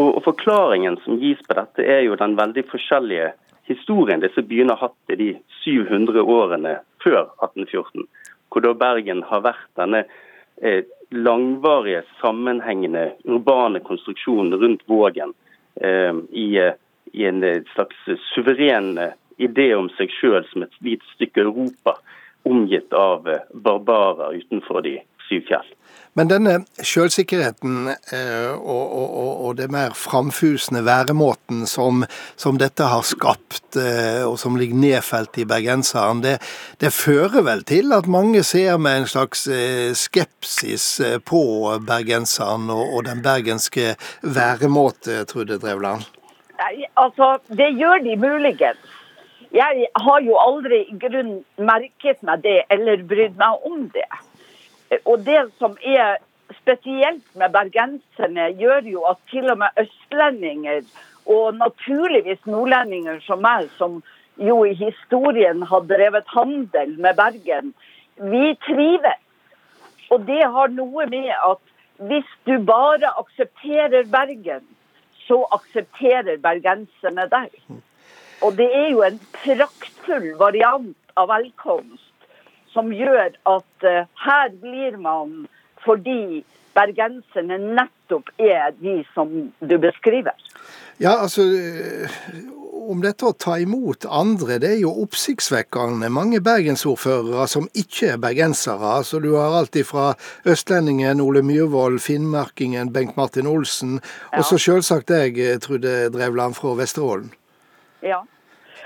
Og, 0.00 0.08
og 0.16 0.22
Forklaringen 0.24 0.96
som 1.04 1.20
gis 1.20 1.40
på 1.48 1.56
dette, 1.58 1.84
er 1.84 2.04
jo 2.06 2.18
den 2.20 2.36
veldig 2.38 2.64
forskjellige 2.70 3.32
historien 3.70 4.22
disse 4.22 4.42
byene 4.42 4.74
har 4.74 4.88
hatt 4.88 5.14
i 5.14 5.18
de 5.20 5.28
700 5.62 6.22
årene 6.22 6.78
før 7.04 7.28
1814. 7.44 8.08
Hvor 8.50 8.64
da 8.64 8.72
Bergen 8.74 9.22
har 9.28 9.44
vært 9.44 9.68
denne 9.78 10.04
eh, 10.62 10.82
langvarige, 11.14 12.02
sammenhengende 12.20 13.10
urbane 13.24 13.82
konstruksjonen 13.86 14.58
rundt 14.58 14.82
Vågen 14.90 15.34
eh, 15.80 16.14
i, 16.30 16.48
eh, 16.58 16.74
i, 17.12 17.26
en 17.30 17.44
eh, 17.46 17.62
slags 17.74 18.00
suveren 18.32 18.96
eh, 18.98 19.16
idé 19.38 19.70
om 19.76 19.88
seg 19.96 20.12
sjøl 20.18 20.44
som 20.50 20.66
et 20.66 20.80
hvit 20.82 21.04
stykke 21.14 21.46
Europa, 21.46 21.96
omgitt 22.48 22.92
av 22.92 23.28
barbarer 23.52 24.40
utenfor 24.40 24.82
de 24.86 24.98
syv 25.28 25.46
fjell. 25.48 25.68
Men 26.18 26.26
denne 26.26 26.56
sjølsikkerheten 26.82 27.86
eh, 27.86 28.50
og, 28.50 28.94
og, 28.98 29.28
og, 29.30 29.52
det 29.60 29.68
mer 29.70 29.94
framfusende 29.94 30.82
væremåten 30.82 31.62
som, 31.70 32.02
som 32.40 32.58
dette 32.58 32.88
har 32.90 33.04
skapt, 33.06 33.78
eh, 33.78 34.24
og 34.26 34.34
som 34.42 34.58
ligger 34.58 34.80
nedfelt 34.82 35.38
i 35.38 35.46
bergenseren, 35.46 36.24
det, 36.24 36.40
det, 36.82 36.90
fører 36.96 37.46
vel 37.46 37.62
til 37.62 37.94
at 37.94 38.10
mange 38.10 38.42
ser 38.46 38.80
med 38.82 39.04
en 39.04 39.10
slags 39.12 39.46
eh, 39.46 39.94
skepsis 39.94 40.88
på 41.30 41.42
bergenseren 41.86 42.66
og, 42.74 42.82
og 42.88 43.06
den 43.06 43.22
bergenske 43.22 43.94
væremåte, 44.26 45.22
Trude 45.30 45.60
Drevland? 45.62 46.08
Nei, 46.58 46.88
Altså, 46.98 47.36
det 47.54 47.70
gjør 47.78 48.02
de 48.04 48.18
muligens. 48.18 48.96
Jeg 49.50 49.86
har 49.98 50.20
jo 50.22 50.36
aldri 50.38 50.84
i 50.86 50.96
grunn 51.02 51.40
merket 51.58 52.20
meg 52.22 52.42
det 52.44 52.60
eller 52.70 53.02
brydd 53.10 53.38
meg 53.38 53.66
om 53.66 53.88
det. 53.94 54.06
Og 55.04 55.24
det 55.26 55.42
som 55.58 55.74
er 55.82 56.18
spesielt 56.60 57.24
med 57.38 57.52
bergenserne, 57.54 58.50
gjør 58.58 58.86
jo 58.86 59.04
at 59.10 59.18
til 59.30 59.50
og 59.50 59.58
med 59.62 59.82
østlendinger, 59.82 60.82
og 61.26 61.54
naturligvis 61.58 62.46
nordlendinger 62.46 63.20
som 63.26 63.42
meg, 63.42 63.68
som 63.78 64.00
jo 64.40 64.62
i 64.64 64.74
historien 64.78 65.62
har 65.62 65.86
drevet 65.86 66.30
handel 66.34 66.94
med 66.98 67.18
Bergen, 67.18 67.74
vi 68.16 68.54
trives. 68.66 69.20
Og 70.10 70.26
det 70.26 70.42
har 70.42 70.72
noe 70.74 71.06
med 71.06 71.30
at 71.34 71.62
hvis 72.00 72.30
du 72.48 72.56
bare 72.66 73.12
aksepterer 73.20 74.06
Bergen, 74.10 74.64
så 75.26 75.44
aksepterer 75.54 76.40
bergenserne 76.42 77.26
deg. 77.30 77.52
Og 78.40 78.56
det 78.56 78.68
er 78.72 78.88
jo 78.92 79.02
en 79.04 79.18
praktfull 79.34 80.32
variant 80.40 80.96
av 81.20 81.28
velkomst 81.32 82.06
som 82.72 82.92
gjør 82.94 83.34
at 83.50 83.86
uh, 83.86 84.06
her 84.24 84.52
blir 84.62 84.96
man 85.00 85.44
fordi 85.84 86.44
bergenserne 86.76 87.58
nettopp 87.58 88.30
er 88.38 88.70
de 88.78 89.00
som 89.14 89.32
du 89.58 89.76
beskriver. 89.80 90.36
Ja, 91.00 91.16
altså 91.24 91.42
eh, 91.42 92.18
om 92.90 93.00
dette 93.02 93.24
å 93.24 93.32
ta 93.32 93.56
imot 93.60 94.04
andre, 94.04 94.58
det 94.60 94.74
er 94.74 94.82
jo 94.82 94.92
oppsiktsvekkende. 95.02 96.10
Mange 96.12 96.42
bergensordførere 96.44 97.46
som 97.48 97.68
ikke 97.72 98.12
er 98.14 98.20
bergensere. 98.22 98.94
altså 99.00 99.20
Du 99.24 99.32
har 99.34 99.56
alt 99.56 99.78
fra 99.88 100.12
østlendingen 100.44 101.22
Ole 101.24 101.42
Myhrvold, 101.42 102.00
finnmarkingen 102.04 102.92
Bengt 102.92 103.16
Martin 103.16 103.48
Olsen, 103.48 103.98
ja. 104.00 104.38
og 104.38 104.44
så 104.44 104.60
selvsagt 104.60 105.10
jeg, 105.10 105.38
eh, 105.40 105.58
Trude 105.58 106.10
Drevland 106.12 106.58
fra 106.60 106.76
Vesterålen. 106.78 107.32
Ja. 108.02 108.22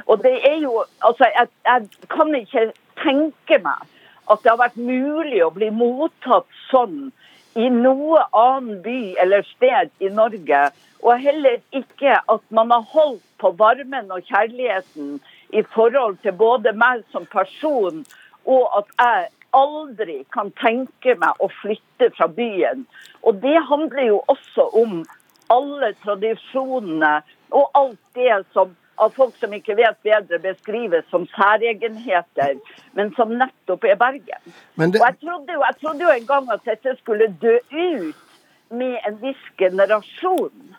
Og 0.07 0.23
det 0.23 0.35
er 0.49 0.57
jo 0.63 0.85
Altså, 1.03 1.29
jeg, 1.39 1.49
jeg 1.65 2.09
kan 2.11 2.35
ikke 2.35 2.73
tenke 3.03 3.59
meg 3.63 3.91
at 4.31 4.41
det 4.43 4.51
har 4.51 4.61
vært 4.63 4.81
mulig 4.81 5.43
å 5.45 5.53
bli 5.53 5.69
mottatt 5.75 6.49
sånn 6.71 7.13
i 7.61 7.69
noe 7.71 8.23
annen 8.33 8.81
by 8.83 9.15
eller 9.23 9.45
sted 9.47 9.91
i 10.01 10.09
Norge. 10.09 10.63
Og 11.05 11.21
heller 11.21 11.61
ikke 11.77 12.17
at 12.33 12.45
man 12.49 12.73
har 12.73 12.87
holdt 12.95 13.23
på 13.39 13.53
varmen 13.61 14.09
og 14.15 14.25
kjærligheten 14.31 15.19
i 15.53 15.63
forhold 15.75 16.17
til 16.25 16.33
både 16.41 16.73
meg 16.73 17.05
som 17.13 17.27
person, 17.31 18.01
og 18.49 18.79
at 18.79 18.89
jeg 18.99 19.29
aldri 19.55 20.17
kan 20.35 20.51
tenke 20.59 21.15
meg 21.21 21.45
å 21.45 21.51
flytte 21.61 22.09
fra 22.17 22.27
byen. 22.27 22.87
Og 23.23 23.39
det 23.45 23.59
handler 23.69 24.09
jo 24.09 24.23
også 24.33 24.67
om 24.81 25.05
alle 25.53 25.93
tradisjonene 26.03 27.19
og 27.55 27.79
alt 27.79 28.01
det 28.17 28.41
som 28.57 28.73
av 28.97 29.15
folk 29.17 29.37
som 29.41 29.55
ikke 29.57 29.77
vet 29.79 29.99
bedre, 30.07 30.39
beskrives 30.43 31.07
som 31.11 31.27
særegenheter, 31.35 32.59
men 32.95 33.11
som 33.19 33.35
nettopp 33.39 33.85
er 33.89 33.99
Bergen. 34.01 34.53
Det... 34.77 35.01
Og 35.01 35.07
jeg 35.07 35.19
trodde, 35.25 35.57
jo, 35.57 35.65
jeg 35.67 35.77
trodde, 35.81 36.05
jo, 36.05 36.15
en 36.15 36.31
gang 36.31 36.53
at 36.55 36.65
dette 36.69 36.97
skulle 37.03 37.31
dø 37.43 37.59
ut 37.73 38.25
med 38.71 38.97
en 39.09 39.21
viss 39.23 39.45
generasjon. 39.59 40.75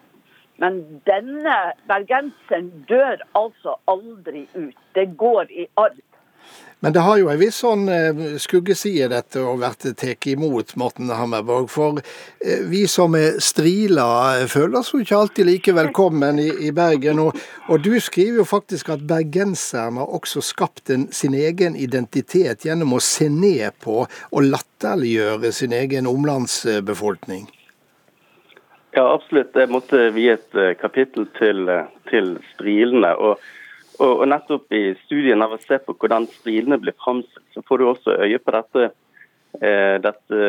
Men 0.64 0.82
denne 1.08 1.56
bergenseren 1.90 2.70
dør 2.90 3.20
altså 3.36 3.76
aldri 3.92 4.46
ut. 4.56 4.78
Det 4.96 5.10
går 5.20 5.52
i 5.52 5.68
arv. 5.78 6.00
Men 6.86 6.94
det 6.94 7.00
har 7.00 7.18
jo 7.18 7.30
en 7.32 7.40
viss 7.40 7.56
sånn 7.64 7.88
eh, 7.90 8.20
skuggeside, 8.38 9.08
dette 9.10 9.42
å 9.42 9.56
vært 9.58 9.88
tatt 9.98 10.28
imot 10.30 10.76
Morten 10.78 11.10
Hammerborg. 11.10 11.66
For 11.72 11.98
eh, 11.98 12.62
vi 12.70 12.84
som 12.92 13.16
er 13.18 13.40
strila, 13.42 14.06
eh, 14.36 14.46
føler 14.52 14.82
oss 14.82 14.92
jo 14.94 15.00
ikke 15.02 15.18
alltid 15.18 15.50
like 15.50 15.74
velkommen 15.74 16.38
i, 16.44 16.50
i 16.68 16.70
Bergen. 16.76 17.24
Og, 17.24 17.42
og, 17.70 17.80
du 17.82 17.96
skriver 18.04 18.44
jo 18.44 18.46
faktisk 18.46 18.92
at 18.94 19.08
bergenserne 19.08 20.04
har 20.04 20.14
også 20.20 20.44
skapt 20.46 20.94
en, 20.94 21.08
sin 21.10 21.34
egen 21.34 21.74
identitet 21.80 22.68
gjennom 22.68 22.94
å 23.00 23.02
se 23.02 23.32
ned 23.34 23.80
på 23.82 24.04
og 24.06 24.48
latterliggjøre 24.52 25.56
sin 25.56 25.74
egen 25.74 26.06
omlandsbefolkning. 26.12 27.48
Ja, 28.94 29.10
absolutt. 29.10 29.58
Jeg 29.58 29.74
måtte 29.74 30.10
vie 30.16 30.38
et 30.38 30.64
kapittel 30.78 31.26
til, 31.40 31.66
til 32.14 32.36
strilene. 32.54 33.16
og 33.16 33.40
og, 34.00 34.12
og, 34.12 34.28
nettopp 34.28 34.74
i 34.76 34.84
studien 35.06 35.44
av 35.44 35.56
å 35.56 35.62
se 35.62 35.80
på 35.84 35.96
hvordan 36.00 36.28
strilene 36.40 36.80
blir 36.82 36.96
framstilt, 37.02 37.46
så 37.54 37.64
får 37.68 37.82
du 37.82 37.88
også 37.90 38.18
øye 38.26 38.40
på 38.42 38.54
dette, 38.56 38.90
eh, 39.62 39.96
dette, 40.04 40.42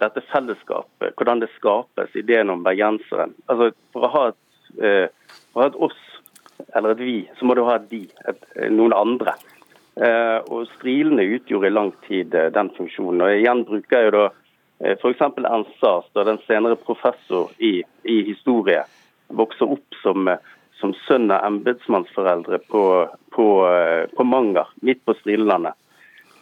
dette, 0.00 0.24
fellesskapet. 0.32 1.14
Hvordan 1.18 1.44
det 1.44 1.50
skapes, 1.56 2.16
ideen 2.18 2.50
om 2.54 2.64
bergenseren. 2.66 3.36
Altså, 3.46 3.70
for 3.94 4.08
å 4.08 4.12
ha 4.14 4.24
et, 4.32 4.42
eh, 4.82 5.36
for 5.52 5.60
å 5.60 5.66
ha 5.66 5.70
et 5.72 5.80
oss, 5.88 6.02
eller 6.74 6.96
et 6.96 7.04
vi, 7.04 7.18
så 7.38 7.46
må 7.46 7.54
du 7.54 7.64
ha 7.68 7.78
et 7.78 7.88
de, 7.90 8.02
et, 8.28 8.44
noen 8.74 8.96
andre. 8.96 9.36
Eh, 9.98 10.38
og 10.46 10.68
Strilene 10.76 11.26
utgjorde 11.38 11.70
i 11.70 11.74
lang 11.74 11.94
tid 12.06 12.34
eh, 12.34 12.52
den 12.54 12.70
funksjonen. 12.76 13.24
og 13.24 13.34
Igjen 13.34 13.64
bruker 13.66 13.98
jeg 13.98 14.10
jo 14.10 14.14
da 14.14 14.26
eh, 14.82 14.94
f.eks. 14.94 15.24
Ernst 15.42 15.74
Sars, 15.80 16.06
den 16.14 16.38
senere 16.46 16.78
professor 16.78 17.50
i, 17.58 17.80
i 18.06 18.22
historie, 18.28 18.84
vokser 19.34 19.74
opp 19.74 19.98
som 20.02 20.30
eh, 20.30 20.38
som 20.80 20.94
sønn 21.06 21.30
av 21.34 21.44
embetsmannsforeldre 21.46 22.60
på, 22.70 22.82
på, 23.34 23.46
på 24.14 24.26
Manger, 24.26 24.70
midt 24.86 25.04
på 25.04 25.14
Stridelandet. 25.18 25.74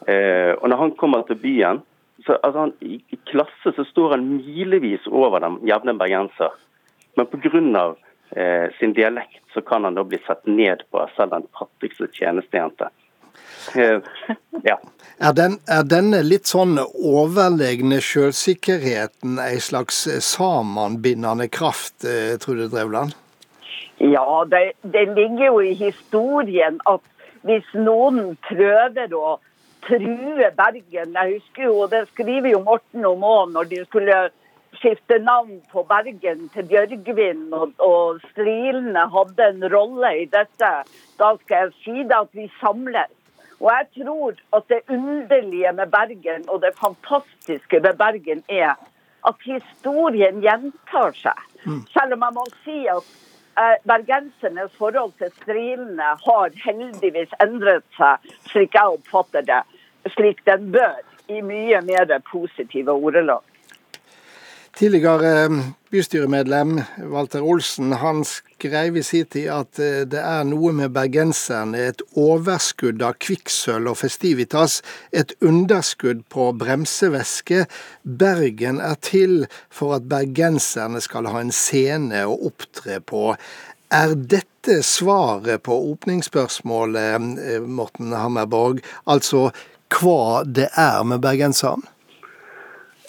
og 0.07 0.67
når 0.69 0.77
han 0.77 0.93
kommer 1.01 1.23
til 1.27 1.39
byen, 1.41 1.81
så, 2.27 2.37
altså 2.43 2.59
han, 2.59 2.73
i, 2.81 3.01
i 3.09 3.19
klasse 3.31 3.73
så 3.77 3.85
står 3.91 4.17
han 4.17 4.29
milevis 4.37 5.07
over 5.09 5.41
den 5.41 5.59
jevne 5.69 5.97
bergenser. 5.99 6.53
Men 7.17 7.31
pga. 7.33 7.95
Eh, 8.31 8.71
sin 8.79 8.93
dialekt 8.93 9.45
så 9.55 9.61
kan 9.61 9.85
han 9.85 9.95
da 9.95 10.03
bli 10.05 10.19
sett 10.27 10.47
ned 10.47 10.83
på 10.91 11.09
selv 11.17 11.31
den 11.31 11.45
fattigste 11.59 12.09
tjenestejente. 12.13 12.89
Eh, 13.75 14.01
ja. 14.63 14.81
Er, 15.19 15.33
den, 15.33 15.55
er, 15.71 15.85
denne 15.87 16.25
litt 16.27 16.51
sånn 16.51 16.75
overlegne 16.83 18.01
selvsikkerheten 18.03 19.39
ei 19.41 19.61
slags 19.63 20.03
samanbindende 20.27 21.47
kraft, 21.49 22.03
eh, 22.05 22.35
Trude 22.43 22.67
Drevland? 22.73 23.15
Ja, 24.01 24.45
det, 24.51 24.73
det, 24.83 25.09
ligger 25.17 25.47
jo 25.47 25.61
i 25.61 25.75
historien 25.75 26.81
at 26.87 27.05
hvis 27.47 27.69
noen 27.75 28.37
prøver 28.49 29.13
å 29.15 29.37
true 29.87 30.49
Bergen 30.59 31.15
Jeg 31.15 31.37
husker 31.37 31.69
jo, 31.69 31.87
det 31.91 32.03
skriver 32.11 32.51
jo 32.51 32.65
Morten 32.67 33.07
om 33.09 33.25
òg, 33.25 33.53
når 33.55 33.71
de 33.71 33.85
skulle 33.87 34.17
skifte 34.77 35.19
navn 35.25 35.61
på 35.73 35.85
Bergen 35.89 36.49
til 36.53 36.67
Bjørgvin, 36.69 37.47
og, 37.57 37.73
og 37.81 38.21
strilene 38.33 39.07
hadde 39.15 39.47
en 39.51 39.69
rolle 39.73 40.11
i 40.23 40.27
dette. 40.33 40.73
Da 41.17 41.31
skal 41.41 41.57
jeg 41.63 41.77
si 41.85 42.03
det 42.03 42.19
at 42.19 42.35
vi 42.37 42.51
samles. 42.61 43.13
Og 43.57 43.71
jeg 43.73 43.87
tror 44.03 44.35
at 44.59 44.67
det 44.69 44.83
underlige 44.93 45.73
med 45.73 45.89
Bergen 45.95 46.45
og 46.53 46.61
det 46.63 46.75
fantastiske 46.77 47.81
med 47.81 47.97
Bergen 47.97 48.45
er 48.53 48.75
at 49.27 49.47
historien 49.47 50.43
gjentar 50.45 51.17
seg. 51.17 51.41
Mm. 51.65 51.81
Selv 51.95 52.19
om 52.19 52.27
jeg 52.27 52.37
må 52.37 52.45
si 52.67 52.83
at 52.93 53.15
bergensernes 53.89 54.73
forhold 54.79 55.13
til 55.19 55.33
strilene 55.43 56.13
har 56.27 56.57
heldigvis 56.65 57.33
endret 57.43 57.85
seg, 57.97 58.25
slik 58.53 58.77
jeg 58.77 58.97
oppfatter 58.99 59.47
det, 59.49 59.63
slik 60.15 60.43
den 60.49 60.71
bør, 60.75 60.99
i 61.29 61.41
mye 61.43 61.81
mer 61.83 62.07
positive 62.31 62.93
ordelag. 62.93 63.43
Tidligere 64.77 65.45
eh, 65.45 65.51
bystyremedlem 65.91 66.83
Walter 67.09 67.41
Olsen 67.41 67.93
han 67.93 68.25
skrev 68.29 68.97
i 68.97 69.03
sin 69.03 69.25
tid 69.33 69.47
at 69.49 69.79
eh, 69.81 70.03
det 70.05 70.21
er 70.21 70.43
noe 70.45 70.69
med 70.77 70.93
bergenserne, 70.93 71.81
et 71.81 72.03
overskudd 72.13 73.01
av 73.01 73.17
kvikksølv 73.25 73.95
og 73.95 73.97
festivitas, 74.03 74.83
et 75.17 75.33
underskudd 75.41 76.27
på 76.29 76.51
bremsevæske. 76.61 77.65
Bergen 78.05 78.83
er 78.85 79.01
til 79.01 79.47
for 79.73 79.97
at 79.97 80.11
bergenserne 80.13 81.01
skal 81.01 81.33
ha 81.33 81.41
en 81.41 81.57
scene 81.57 82.27
å 82.29 82.37
opptre 82.51 83.01
på. 83.01 83.33
Er 83.89 84.13
dette 84.13 84.83
svaret 84.85 85.65
på 85.65 85.81
åpningsspørsmålet, 85.95 87.33
eh, 87.41 87.65
Morten 87.65 88.13
Hammerborg, 88.13 88.85
altså 89.09 89.49
hva 89.97 90.45
det 90.45 90.69
er 90.77 91.01
med 91.09 91.25
bergenseren? 91.25 91.89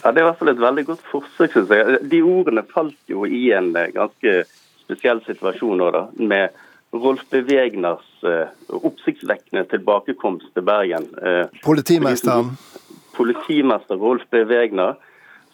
Ja, 0.04 0.12
Det 0.12 0.22
er 0.22 0.26
i 0.26 0.30
hvert 0.30 0.40
fall 0.40 0.54
et 0.54 0.62
veldig 0.62 0.86
godt 0.86 1.04
forsøk, 1.12 1.52
Synes 1.52 1.70
jeg. 1.74 2.00
De 2.12 2.22
ordene 2.22 2.64
falt 2.74 3.10
jo 3.10 3.26
i 3.26 3.50
en 3.58 3.76
eh, 3.76 3.92
ganske 3.96 4.44
spesiell 4.84 5.22
situasjon 5.26 5.78
nå, 5.82 5.92
da, 5.92 6.06
med 6.18 6.56
Rolf 6.96 7.26
B. 7.30 7.42
Wegners 7.44 8.06
uh, 8.24 8.48
oppsiktsvekkende 8.72 9.66
tilbakekomst 9.68 10.54
til 10.56 10.64
Bergen. 10.64 11.10
Uh, 11.20 11.50
Politimesteren? 11.66 12.54
Politimester 13.18 14.00
Rolf 14.00 14.24
B. 14.32 14.46
Wegner, 14.48 14.96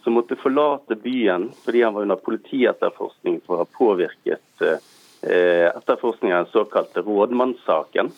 som 0.04 0.14
måtte 0.14 0.38
forlate 0.38 1.00
byen 1.00 1.50
fordi 1.64 1.82
han 1.82 1.96
var 1.96 2.06
under 2.06 2.22
politietterforskning 2.22 3.40
for 3.48 3.56
å 3.56 3.64
ha 3.64 3.70
påvirket 3.80 4.62
uh, 4.62 4.78
etterforskningen 5.24 6.38
av 6.38 6.46
den 6.46 6.54
såkalte 6.54 7.02
rådmannssaken. 7.08 8.14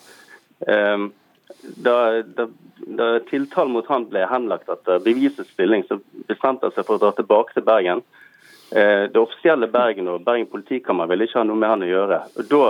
Uh, 0.68 1.08
da, 1.86 2.22
da, 2.22 2.48
da 2.98 3.10
tiltalen 3.30 3.74
mot 3.76 3.86
han 3.90 4.08
ble 4.10 4.24
henlagt 4.30 4.70
etter 4.72 5.02
bevisets 5.04 5.50
stilling, 5.54 5.84
så 5.88 6.00
bestemte 6.28 6.68
han 6.68 6.74
seg 6.74 6.86
for 6.86 6.96
å 6.96 7.04
dra 7.04 7.12
tilbake 7.16 7.56
til 7.56 7.66
Bergen. 7.66 8.02
Eh, 8.70 9.06
det 9.12 9.20
offisielle 9.20 9.68
Bergen 9.70 10.10
og 10.10 10.24
Bergen 10.26 10.50
politikammer 10.50 11.08
ville 11.10 11.28
ikke 11.28 11.40
ha 11.42 11.46
noe 11.46 11.60
med 11.60 11.72
han 11.72 11.86
å 11.86 11.92
gjøre. 11.92 12.20
Og 12.36 12.50
Da, 12.50 12.64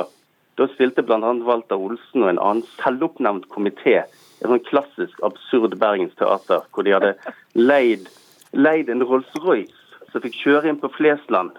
da 0.60 0.68
stilte 0.74 1.04
bl.a. 1.06 1.32
Walter 1.48 1.80
Olsen 1.80 2.24
og 2.24 2.32
en 2.32 2.42
annen 2.42 2.68
selvoppnevnt 2.78 3.48
komité 3.52 4.02
et 4.36 4.48
sånn 4.50 4.64
klassisk 4.68 5.20
absurd 5.24 5.78
bergensteater, 5.80 6.66
hvor 6.72 6.84
de 6.84 6.92
hadde 6.92 7.14
leid, 7.56 8.10
leid 8.52 8.90
en 8.92 9.04
Rolls-Royce 9.04 10.10
som 10.12 10.22
fikk 10.24 10.36
kjøre 10.42 10.70
inn 10.70 10.80
på 10.80 10.92
Flesland 10.92 11.56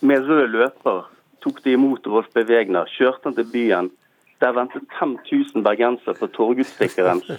med 0.00 0.24
rød 0.28 0.54
løper. 0.54 1.04
Tok 1.44 1.60
de 1.64 1.76
imot 1.76 2.08
Rolf 2.10 2.30
Bevegner, 2.34 2.88
kjørte 2.96 3.28
han 3.28 3.36
til 3.36 3.48
byen 3.52 3.90
der 4.40 4.52
ventet 4.56 4.82
5000 4.98 5.64
bergensere 5.64 6.14
på 6.14 6.26
Torgutstikkeren. 6.26 7.22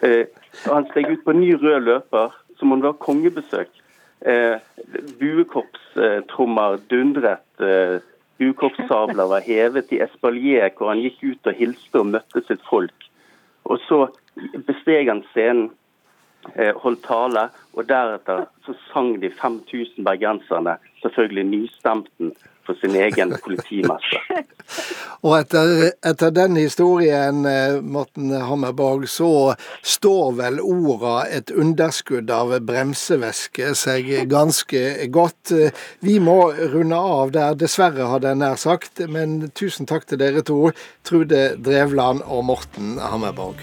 Eh, 0.00 0.24
han 0.64 0.86
steg 0.88 1.10
ut 1.12 1.24
på 1.26 1.32
ny 1.36 1.50
rød 1.60 1.82
løper, 1.84 2.32
som 2.56 2.72
om 2.72 2.80
det 2.80 2.86
var 2.88 3.02
kongebesøk. 3.04 3.68
Eh, 4.24 4.56
Buekorpstrommer 5.20 6.78
dundret. 6.88 7.44
Eh, 7.60 8.00
Buekorpssabler 8.38 9.28
var 9.28 9.44
hevet 9.44 9.92
i 9.92 10.00
espalier, 10.00 10.70
hvor 10.72 10.88
han 10.88 11.02
gikk 11.04 11.20
ut 11.20 11.50
og 11.50 11.58
hilste 11.58 12.00
og 12.00 12.08
møtte 12.14 12.42
sitt 12.48 12.64
folk. 12.70 13.06
Og 13.68 13.76
så 13.84 14.00
besteg 14.66 15.12
han 15.12 15.20
scenen, 15.34 15.68
eh, 16.56 16.72
holdt 16.80 17.04
tale, 17.04 17.50
og 17.76 17.88
deretter 17.88 18.46
så 18.64 18.74
sang 18.88 19.20
de 19.20 19.30
5000 19.30 20.00
bergenserne 20.04 20.78
selvfølgelig 21.02 21.44
nystemten 21.44 22.32
for 22.66 22.78
sin 22.80 22.96
egen 22.96 23.34
politimester. 23.44 24.22
Og 25.24 25.36
etter, 25.38 25.90
etter, 26.04 26.32
den 26.34 26.56
historien, 26.56 27.44
eh, 27.48 27.78
Morten 27.80 28.32
Hammerborg, 28.32 29.06
så 29.08 29.54
står 29.82 30.32
vel 30.40 30.60
orda 30.60 31.14
'et 31.28 31.50
underskudd 31.50 32.30
av 32.30 32.56
bremsevæske' 32.60 33.74
seg 33.74 34.10
ganske 34.28 35.06
godt. 35.08 35.52
Vi 36.00 36.18
må 36.18 36.52
runde 36.74 36.96
av 36.96 37.32
der, 37.32 37.54
dessverre, 37.54 38.10
hadde 38.10 38.28
jeg 38.32 38.42
nær 38.42 38.56
sagt. 38.60 39.00
Men 39.08 39.50
tusen 39.54 39.86
takk 39.86 40.06
til 40.06 40.18
dere 40.18 40.42
to, 40.42 40.72
Trude 41.04 41.56
Drevland 41.56 42.22
og 42.26 42.44
Morten 42.44 42.98
Hammerborg. 42.98 43.60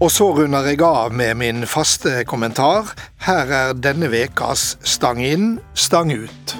Og 0.00 0.08
så 0.08 0.30
runder 0.32 0.64
jeg 0.64 0.80
av 0.80 1.12
med 1.12 1.36
min 1.36 1.66
faste 1.68 2.22
kommentar. 2.24 2.94
Her 3.26 3.50
er 3.52 3.74
denne 3.76 4.08
vekas 4.08 4.78
Stang 4.80 5.20
inn, 5.20 5.58
stang 5.76 6.08
ut. 6.08 6.54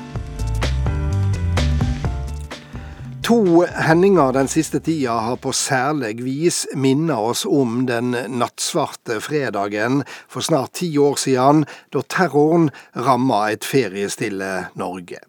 To 3.24 3.62
hendinger 3.64 4.34
den 4.36 4.50
siste 4.52 4.82
tida 4.84 5.14
har 5.24 5.40
på 5.40 5.54
særlig 5.56 6.18
vis 6.20 6.66
minnet 6.76 7.16
oss 7.16 7.46
om 7.48 7.86
den 7.88 8.12
nattsvarte 8.12 9.22
fredagen 9.24 10.02
for 10.28 10.44
snart 10.44 10.74
ti 10.82 10.90
år 11.00 11.16
siden, 11.16 11.64
da 11.96 12.04
terroren 12.04 12.68
ramma 12.92 13.46
et 13.54 13.64
feriestille 13.64 14.52
Norge. 14.76 15.24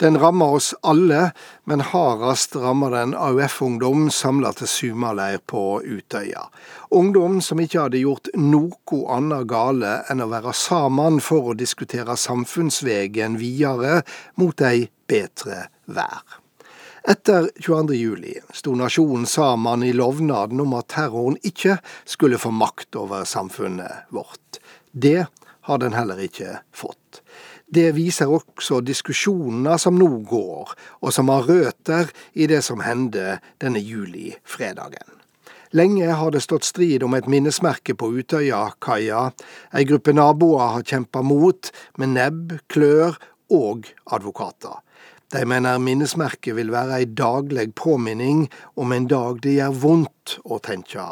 Den 0.00 0.18
rammer 0.18 0.46
oss 0.56 0.74
alle, 0.80 1.32
men 1.64 1.80
hardest 1.80 2.56
rammer 2.56 2.90
den 2.90 3.10
AUF-ungdom 3.14 4.06
samla 4.10 4.54
til 4.56 4.68
sumaleir 4.72 5.42
på 5.44 5.82
Utøya. 5.84 6.46
Ungdom 6.88 7.42
som 7.44 7.60
ikke 7.60 7.82
hadde 7.82 8.00
gjort 8.00 8.30
noe 8.40 9.00
annet 9.12 9.44
gale 9.52 9.98
enn 10.08 10.24
å 10.24 10.30
være 10.32 10.54
sammen 10.56 11.20
for 11.20 11.52
å 11.52 11.58
diskutere 11.58 12.16
samfunnsvegen 12.16 13.36
videre 13.42 14.00
mot 14.40 14.64
ei 14.64 14.86
bedre 15.04 15.66
vær. 15.84 16.24
Etter 17.04 17.50
22. 17.60 18.00
juli 18.00 18.38
sto 18.56 18.72
nasjonen 18.80 19.28
sammen 19.28 19.84
i 19.84 19.92
lovnaden 19.92 20.64
om 20.64 20.78
at 20.80 20.94
terroren 20.96 21.36
ikke 21.44 21.76
skulle 22.08 22.40
få 22.40 22.56
makt 22.56 22.96
over 22.96 23.28
samfunnet 23.28 24.08
vårt. 24.16 24.64
Det 24.96 25.26
har 25.68 25.84
den 25.84 25.92
heller 25.92 26.24
ikke 26.24 26.62
fått. 26.72 27.19
Det 27.70 27.92
viser 27.94 28.30
også 28.30 28.80
diskusjonene 28.82 29.76
som 29.78 29.94
nå 29.98 30.08
går, 30.26 30.74
og 31.00 31.14
som 31.14 31.30
har 31.30 31.46
røtter 31.46 32.10
i 32.34 32.48
det 32.50 32.64
som 32.66 32.82
hendte 32.82 33.38
denne 33.62 33.78
julifredagen. 33.78 35.06
Lenge 35.70 36.10
har 36.10 36.32
det 36.34 36.42
stått 36.42 36.66
strid 36.66 37.04
om 37.06 37.14
et 37.14 37.28
minnesmerke 37.30 37.94
på 37.94 38.08
Utøyakaia. 38.18 39.28
Ei 39.70 39.86
gruppe 39.86 40.10
naboer 40.16 40.74
har 40.74 40.82
kjempa 40.82 41.22
mot 41.22 41.70
med 41.94 42.16
nebb, 42.16 42.56
klør 42.66 43.14
og 43.54 43.86
advokater. 44.10 44.80
De 45.30 45.44
mener 45.46 45.78
minnesmerket 45.78 46.56
vil 46.58 46.72
være 46.74 46.98
ei 46.98 47.06
daglig 47.06 47.68
påminning 47.78 48.48
om 48.74 48.90
en 48.90 49.06
dag 49.06 49.38
det 49.44 49.60
gjør 49.60 49.76
vondt 49.84 50.40
å 50.42 50.58
tenke. 50.58 51.06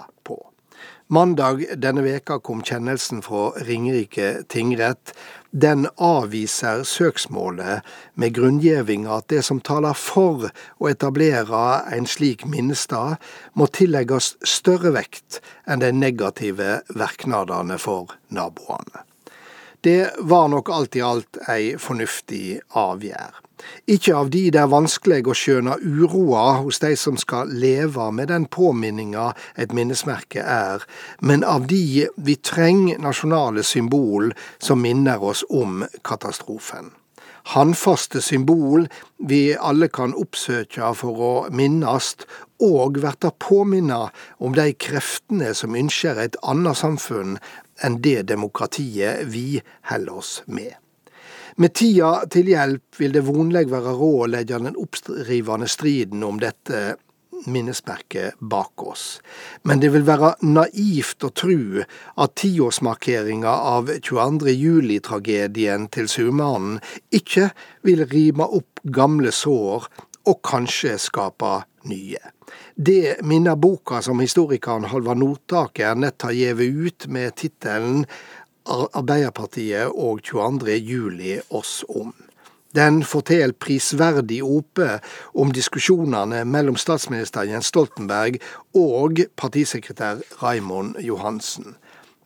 Mandag 1.11 1.63
denne 1.81 2.03
veka 2.05 2.37
kom 2.45 2.59
kjennelsen 2.61 3.23
fra 3.25 3.47
Ringerike 3.65 4.43
tingrett. 4.53 5.15
Den 5.51 5.87
avviser 5.97 6.83
søksmålet 6.85 7.87
med 8.13 8.35
grunngjevinga 8.37 9.15
at 9.17 9.31
det 9.33 9.41
som 9.47 9.63
taler 9.65 9.97
for 9.97 10.51
å 10.53 10.91
etablere 10.91 11.63
en 11.97 12.05
slik 12.05 12.45
minnestad, 12.45 13.17
må 13.57 13.71
tillegges 13.73 14.35
større 14.45 14.93
vekt 14.99 15.41
enn 15.65 15.81
de 15.81 15.95
negative 15.97 16.83
virknadene 16.93 17.81
for 17.81 18.13
naboene. 18.29 19.07
Det 19.81 20.13
var 20.21 20.53
nok 20.53 20.69
alt 20.69 21.01
i 21.01 21.07
alt 21.09 21.41
ei 21.49 21.79
fornuftig 21.81 22.59
avgjerd. 22.77 23.48
Ikke 23.87 24.15
av 24.17 24.31
de 24.35 24.45
det 24.55 24.61
er 24.61 24.71
vanskelig 24.73 25.23
å 25.29 25.37
skjøne 25.37 25.79
uroa 25.83 26.59
hos 26.63 26.81
de 26.85 26.95
som 26.97 27.17
skal 27.21 27.51
leve 27.51 28.11
med 28.13 28.31
den 28.33 28.47
påminninga 28.47 29.33
et 29.57 29.75
minnesmerke 29.77 30.45
er, 30.45 30.85
men 31.21 31.45
av 31.45 31.67
de 31.71 32.07
vi 32.17 32.37
trenger 32.37 33.03
nasjonale 33.03 33.65
symbol 33.67 34.33
som 34.59 34.83
minner 34.85 35.23
oss 35.25 35.45
om 35.49 35.85
katastrofen. 36.05 36.93
Handfaste 37.49 38.21
symbol 38.21 38.89
vi 39.17 39.55
alle 39.57 39.89
kan 39.89 40.13
oppsøke 40.13 40.91
for 40.99 41.23
å 41.25 41.33
minnast, 41.49 42.27
og 42.61 42.99
verta 43.01 43.31
påminna 43.31 44.09
om 44.45 44.57
de 44.59 44.73
kreftene 44.75 45.55
som 45.57 45.79
ønsker 45.79 46.19
et 46.21 46.37
annet 46.43 46.77
samfunn 46.77 47.39
enn 47.87 48.01
det 48.05 48.27
demokratiet 48.29 49.25
vi 49.33 49.63
holder 49.89 50.21
oss 50.21 50.35
med. 50.47 50.75
Med 51.59 51.73
tida 51.75 52.23
til 52.31 52.53
hjelp 52.53 53.01
vil 53.01 53.15
det 53.17 53.25
vonleg 53.27 53.67
være 53.73 53.97
råd 53.99 54.21
å 54.23 54.27
legge 54.31 54.59
den 54.63 54.77
oppdrivende 54.79 55.67
striden 55.67 56.23
om 56.23 56.37
dette 56.39 56.95
minnesmerket 57.51 58.39
bak 58.39 58.85
oss. 58.87 59.07
Men 59.67 59.83
det 59.83 59.91
vil 59.91 60.07
være 60.07 60.37
naivt 60.47 61.27
å 61.27 61.33
tro 61.35 61.83
at 61.83 62.37
tiårsmarkeringa 62.39 63.57
av 63.75 63.91
22. 63.91 64.55
juli-tragedien 64.55 65.89
til 65.91 66.07
surmannen 66.07 66.79
ikke 67.11 67.51
vil 67.83 68.07
rime 68.07 68.47
opp 68.47 68.79
gamle 68.95 69.35
sår 69.35 69.91
og 70.31 70.43
kanskje 70.47 70.95
skape 71.03 71.57
nye. 71.91 72.23
Det 72.75 73.19
minner 73.27 73.57
boka 73.57 73.99
som 74.03 74.21
historikeren 74.23 74.87
Halvard 74.93 75.19
Nordtaker 75.21 75.99
nett 75.99 76.23
har 76.23 76.37
gjeve 76.37 76.69
ut 76.87 77.09
med 77.13 77.35
tittelen 77.37 78.05
Arbeiderpartiet 78.69 79.91
og 79.95 80.23
22. 80.23 80.77
juli 80.77 81.39
oss 81.51 81.83
om. 81.89 82.13
Den 82.77 83.01
forteller 83.03 83.57
prisverdig 83.57 84.43
ope 84.45 84.99
om 85.35 85.53
diskusjonene 85.57 86.45
mellom 86.45 86.77
statsminister 86.77 87.49
Jens 87.49 87.73
Stoltenberg 87.73 88.37
og 88.77 89.23
partisekretær 89.41 90.21
Raimond 90.43 91.01
Johansen. 91.01 91.79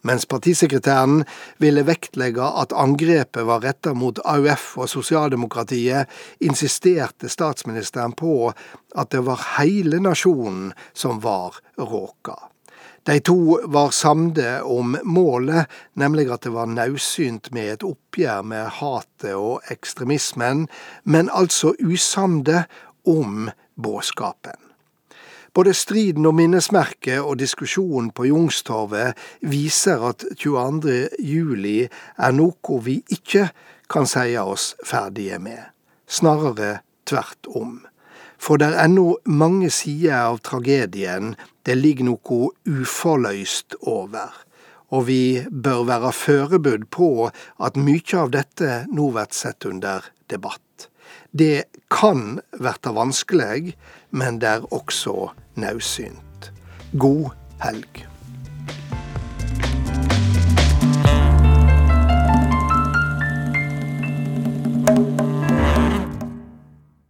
Mens 0.02 0.26
partisekretæren 0.26 1.22
ville 1.62 1.87
vektlegge 1.87 2.42
at 2.42 2.74
angrepet 2.74 3.46
var 3.46 3.62
retta 3.62 3.92
mot 3.94 4.18
AUF 4.26 4.72
og 4.83 4.90
sosialdemokratiet, 4.90 6.11
insisterte 6.42 7.31
statsministeren 7.31 8.16
på 8.18 8.50
at 8.50 9.12
det 9.14 9.22
var 9.28 9.46
hele 9.61 10.02
nasjonen 10.02 10.72
som 10.92 11.22
var 11.22 11.62
råka. 11.78 12.35
De 13.07 13.19
to 13.21 13.59
var 13.65 13.91
samde 13.91 14.62
om 14.62 14.97
målet, 15.03 15.67
nemlig 15.95 16.29
at 16.31 16.45
det 16.47 16.53
var 16.55 16.71
naudsynt 16.71 17.51
med 17.51 17.73
et 17.73 17.87
oppgjør 17.87 18.45
med 18.47 18.69
hatet 18.79 19.35
og 19.35 19.73
ekstremismen, 19.75 20.69
men 21.05 21.31
altså 21.35 21.75
usamde 21.83 22.65
om 23.03 23.51
budskapen. 23.75 24.59
Både 25.55 25.75
striden 25.75 26.27
om 26.27 26.38
minnesmerket 26.38 27.21
og 27.21 27.37
diskusjonen 27.43 28.09
på 28.15 28.25
Youngstorget 28.31 29.19
viser 29.45 30.01
at 30.09 30.25
22. 30.38 31.11
juli 31.19 31.83
er 32.17 32.33
noe 32.38 32.79
vi 32.87 33.03
ikke 33.12 33.51
kan 33.93 34.09
si 34.09 34.33
oss 34.41 34.73
ferdige 34.87 35.43
med. 35.43 35.61
Snarere 36.09 36.79
tvert 37.05 37.51
om. 37.51 37.83
For 38.42 38.59
det 38.59 38.72
er 38.72 38.81
ennå 38.88 39.20
mange 39.31 39.68
sider 39.70 40.16
av 40.33 40.40
tragedien 40.42 41.37
det 41.66 41.76
ligger 41.78 42.09
noe 42.09 42.48
uforløyst 42.66 43.76
over, 43.87 44.33
og 44.90 45.07
vi 45.07 45.44
bør 45.46 45.85
være 45.87 46.11
forberedt 46.16 46.88
på 46.90 47.28
at 47.62 47.78
mye 47.78 48.18
av 48.18 48.35
dette 48.35 48.83
nå 48.90 49.12
blir 49.14 49.31
sett 49.31 49.68
under 49.68 50.11
debatt. 50.33 50.88
Det 51.31 51.64
kan 51.92 52.40
bli 52.59 52.94
vanskelig, 52.98 53.76
men 54.11 54.42
det 54.42 54.50
er 54.59 54.66
også 54.74 55.31
naudsynt. 55.55 56.50
God 56.98 57.31
helg. 57.62 58.02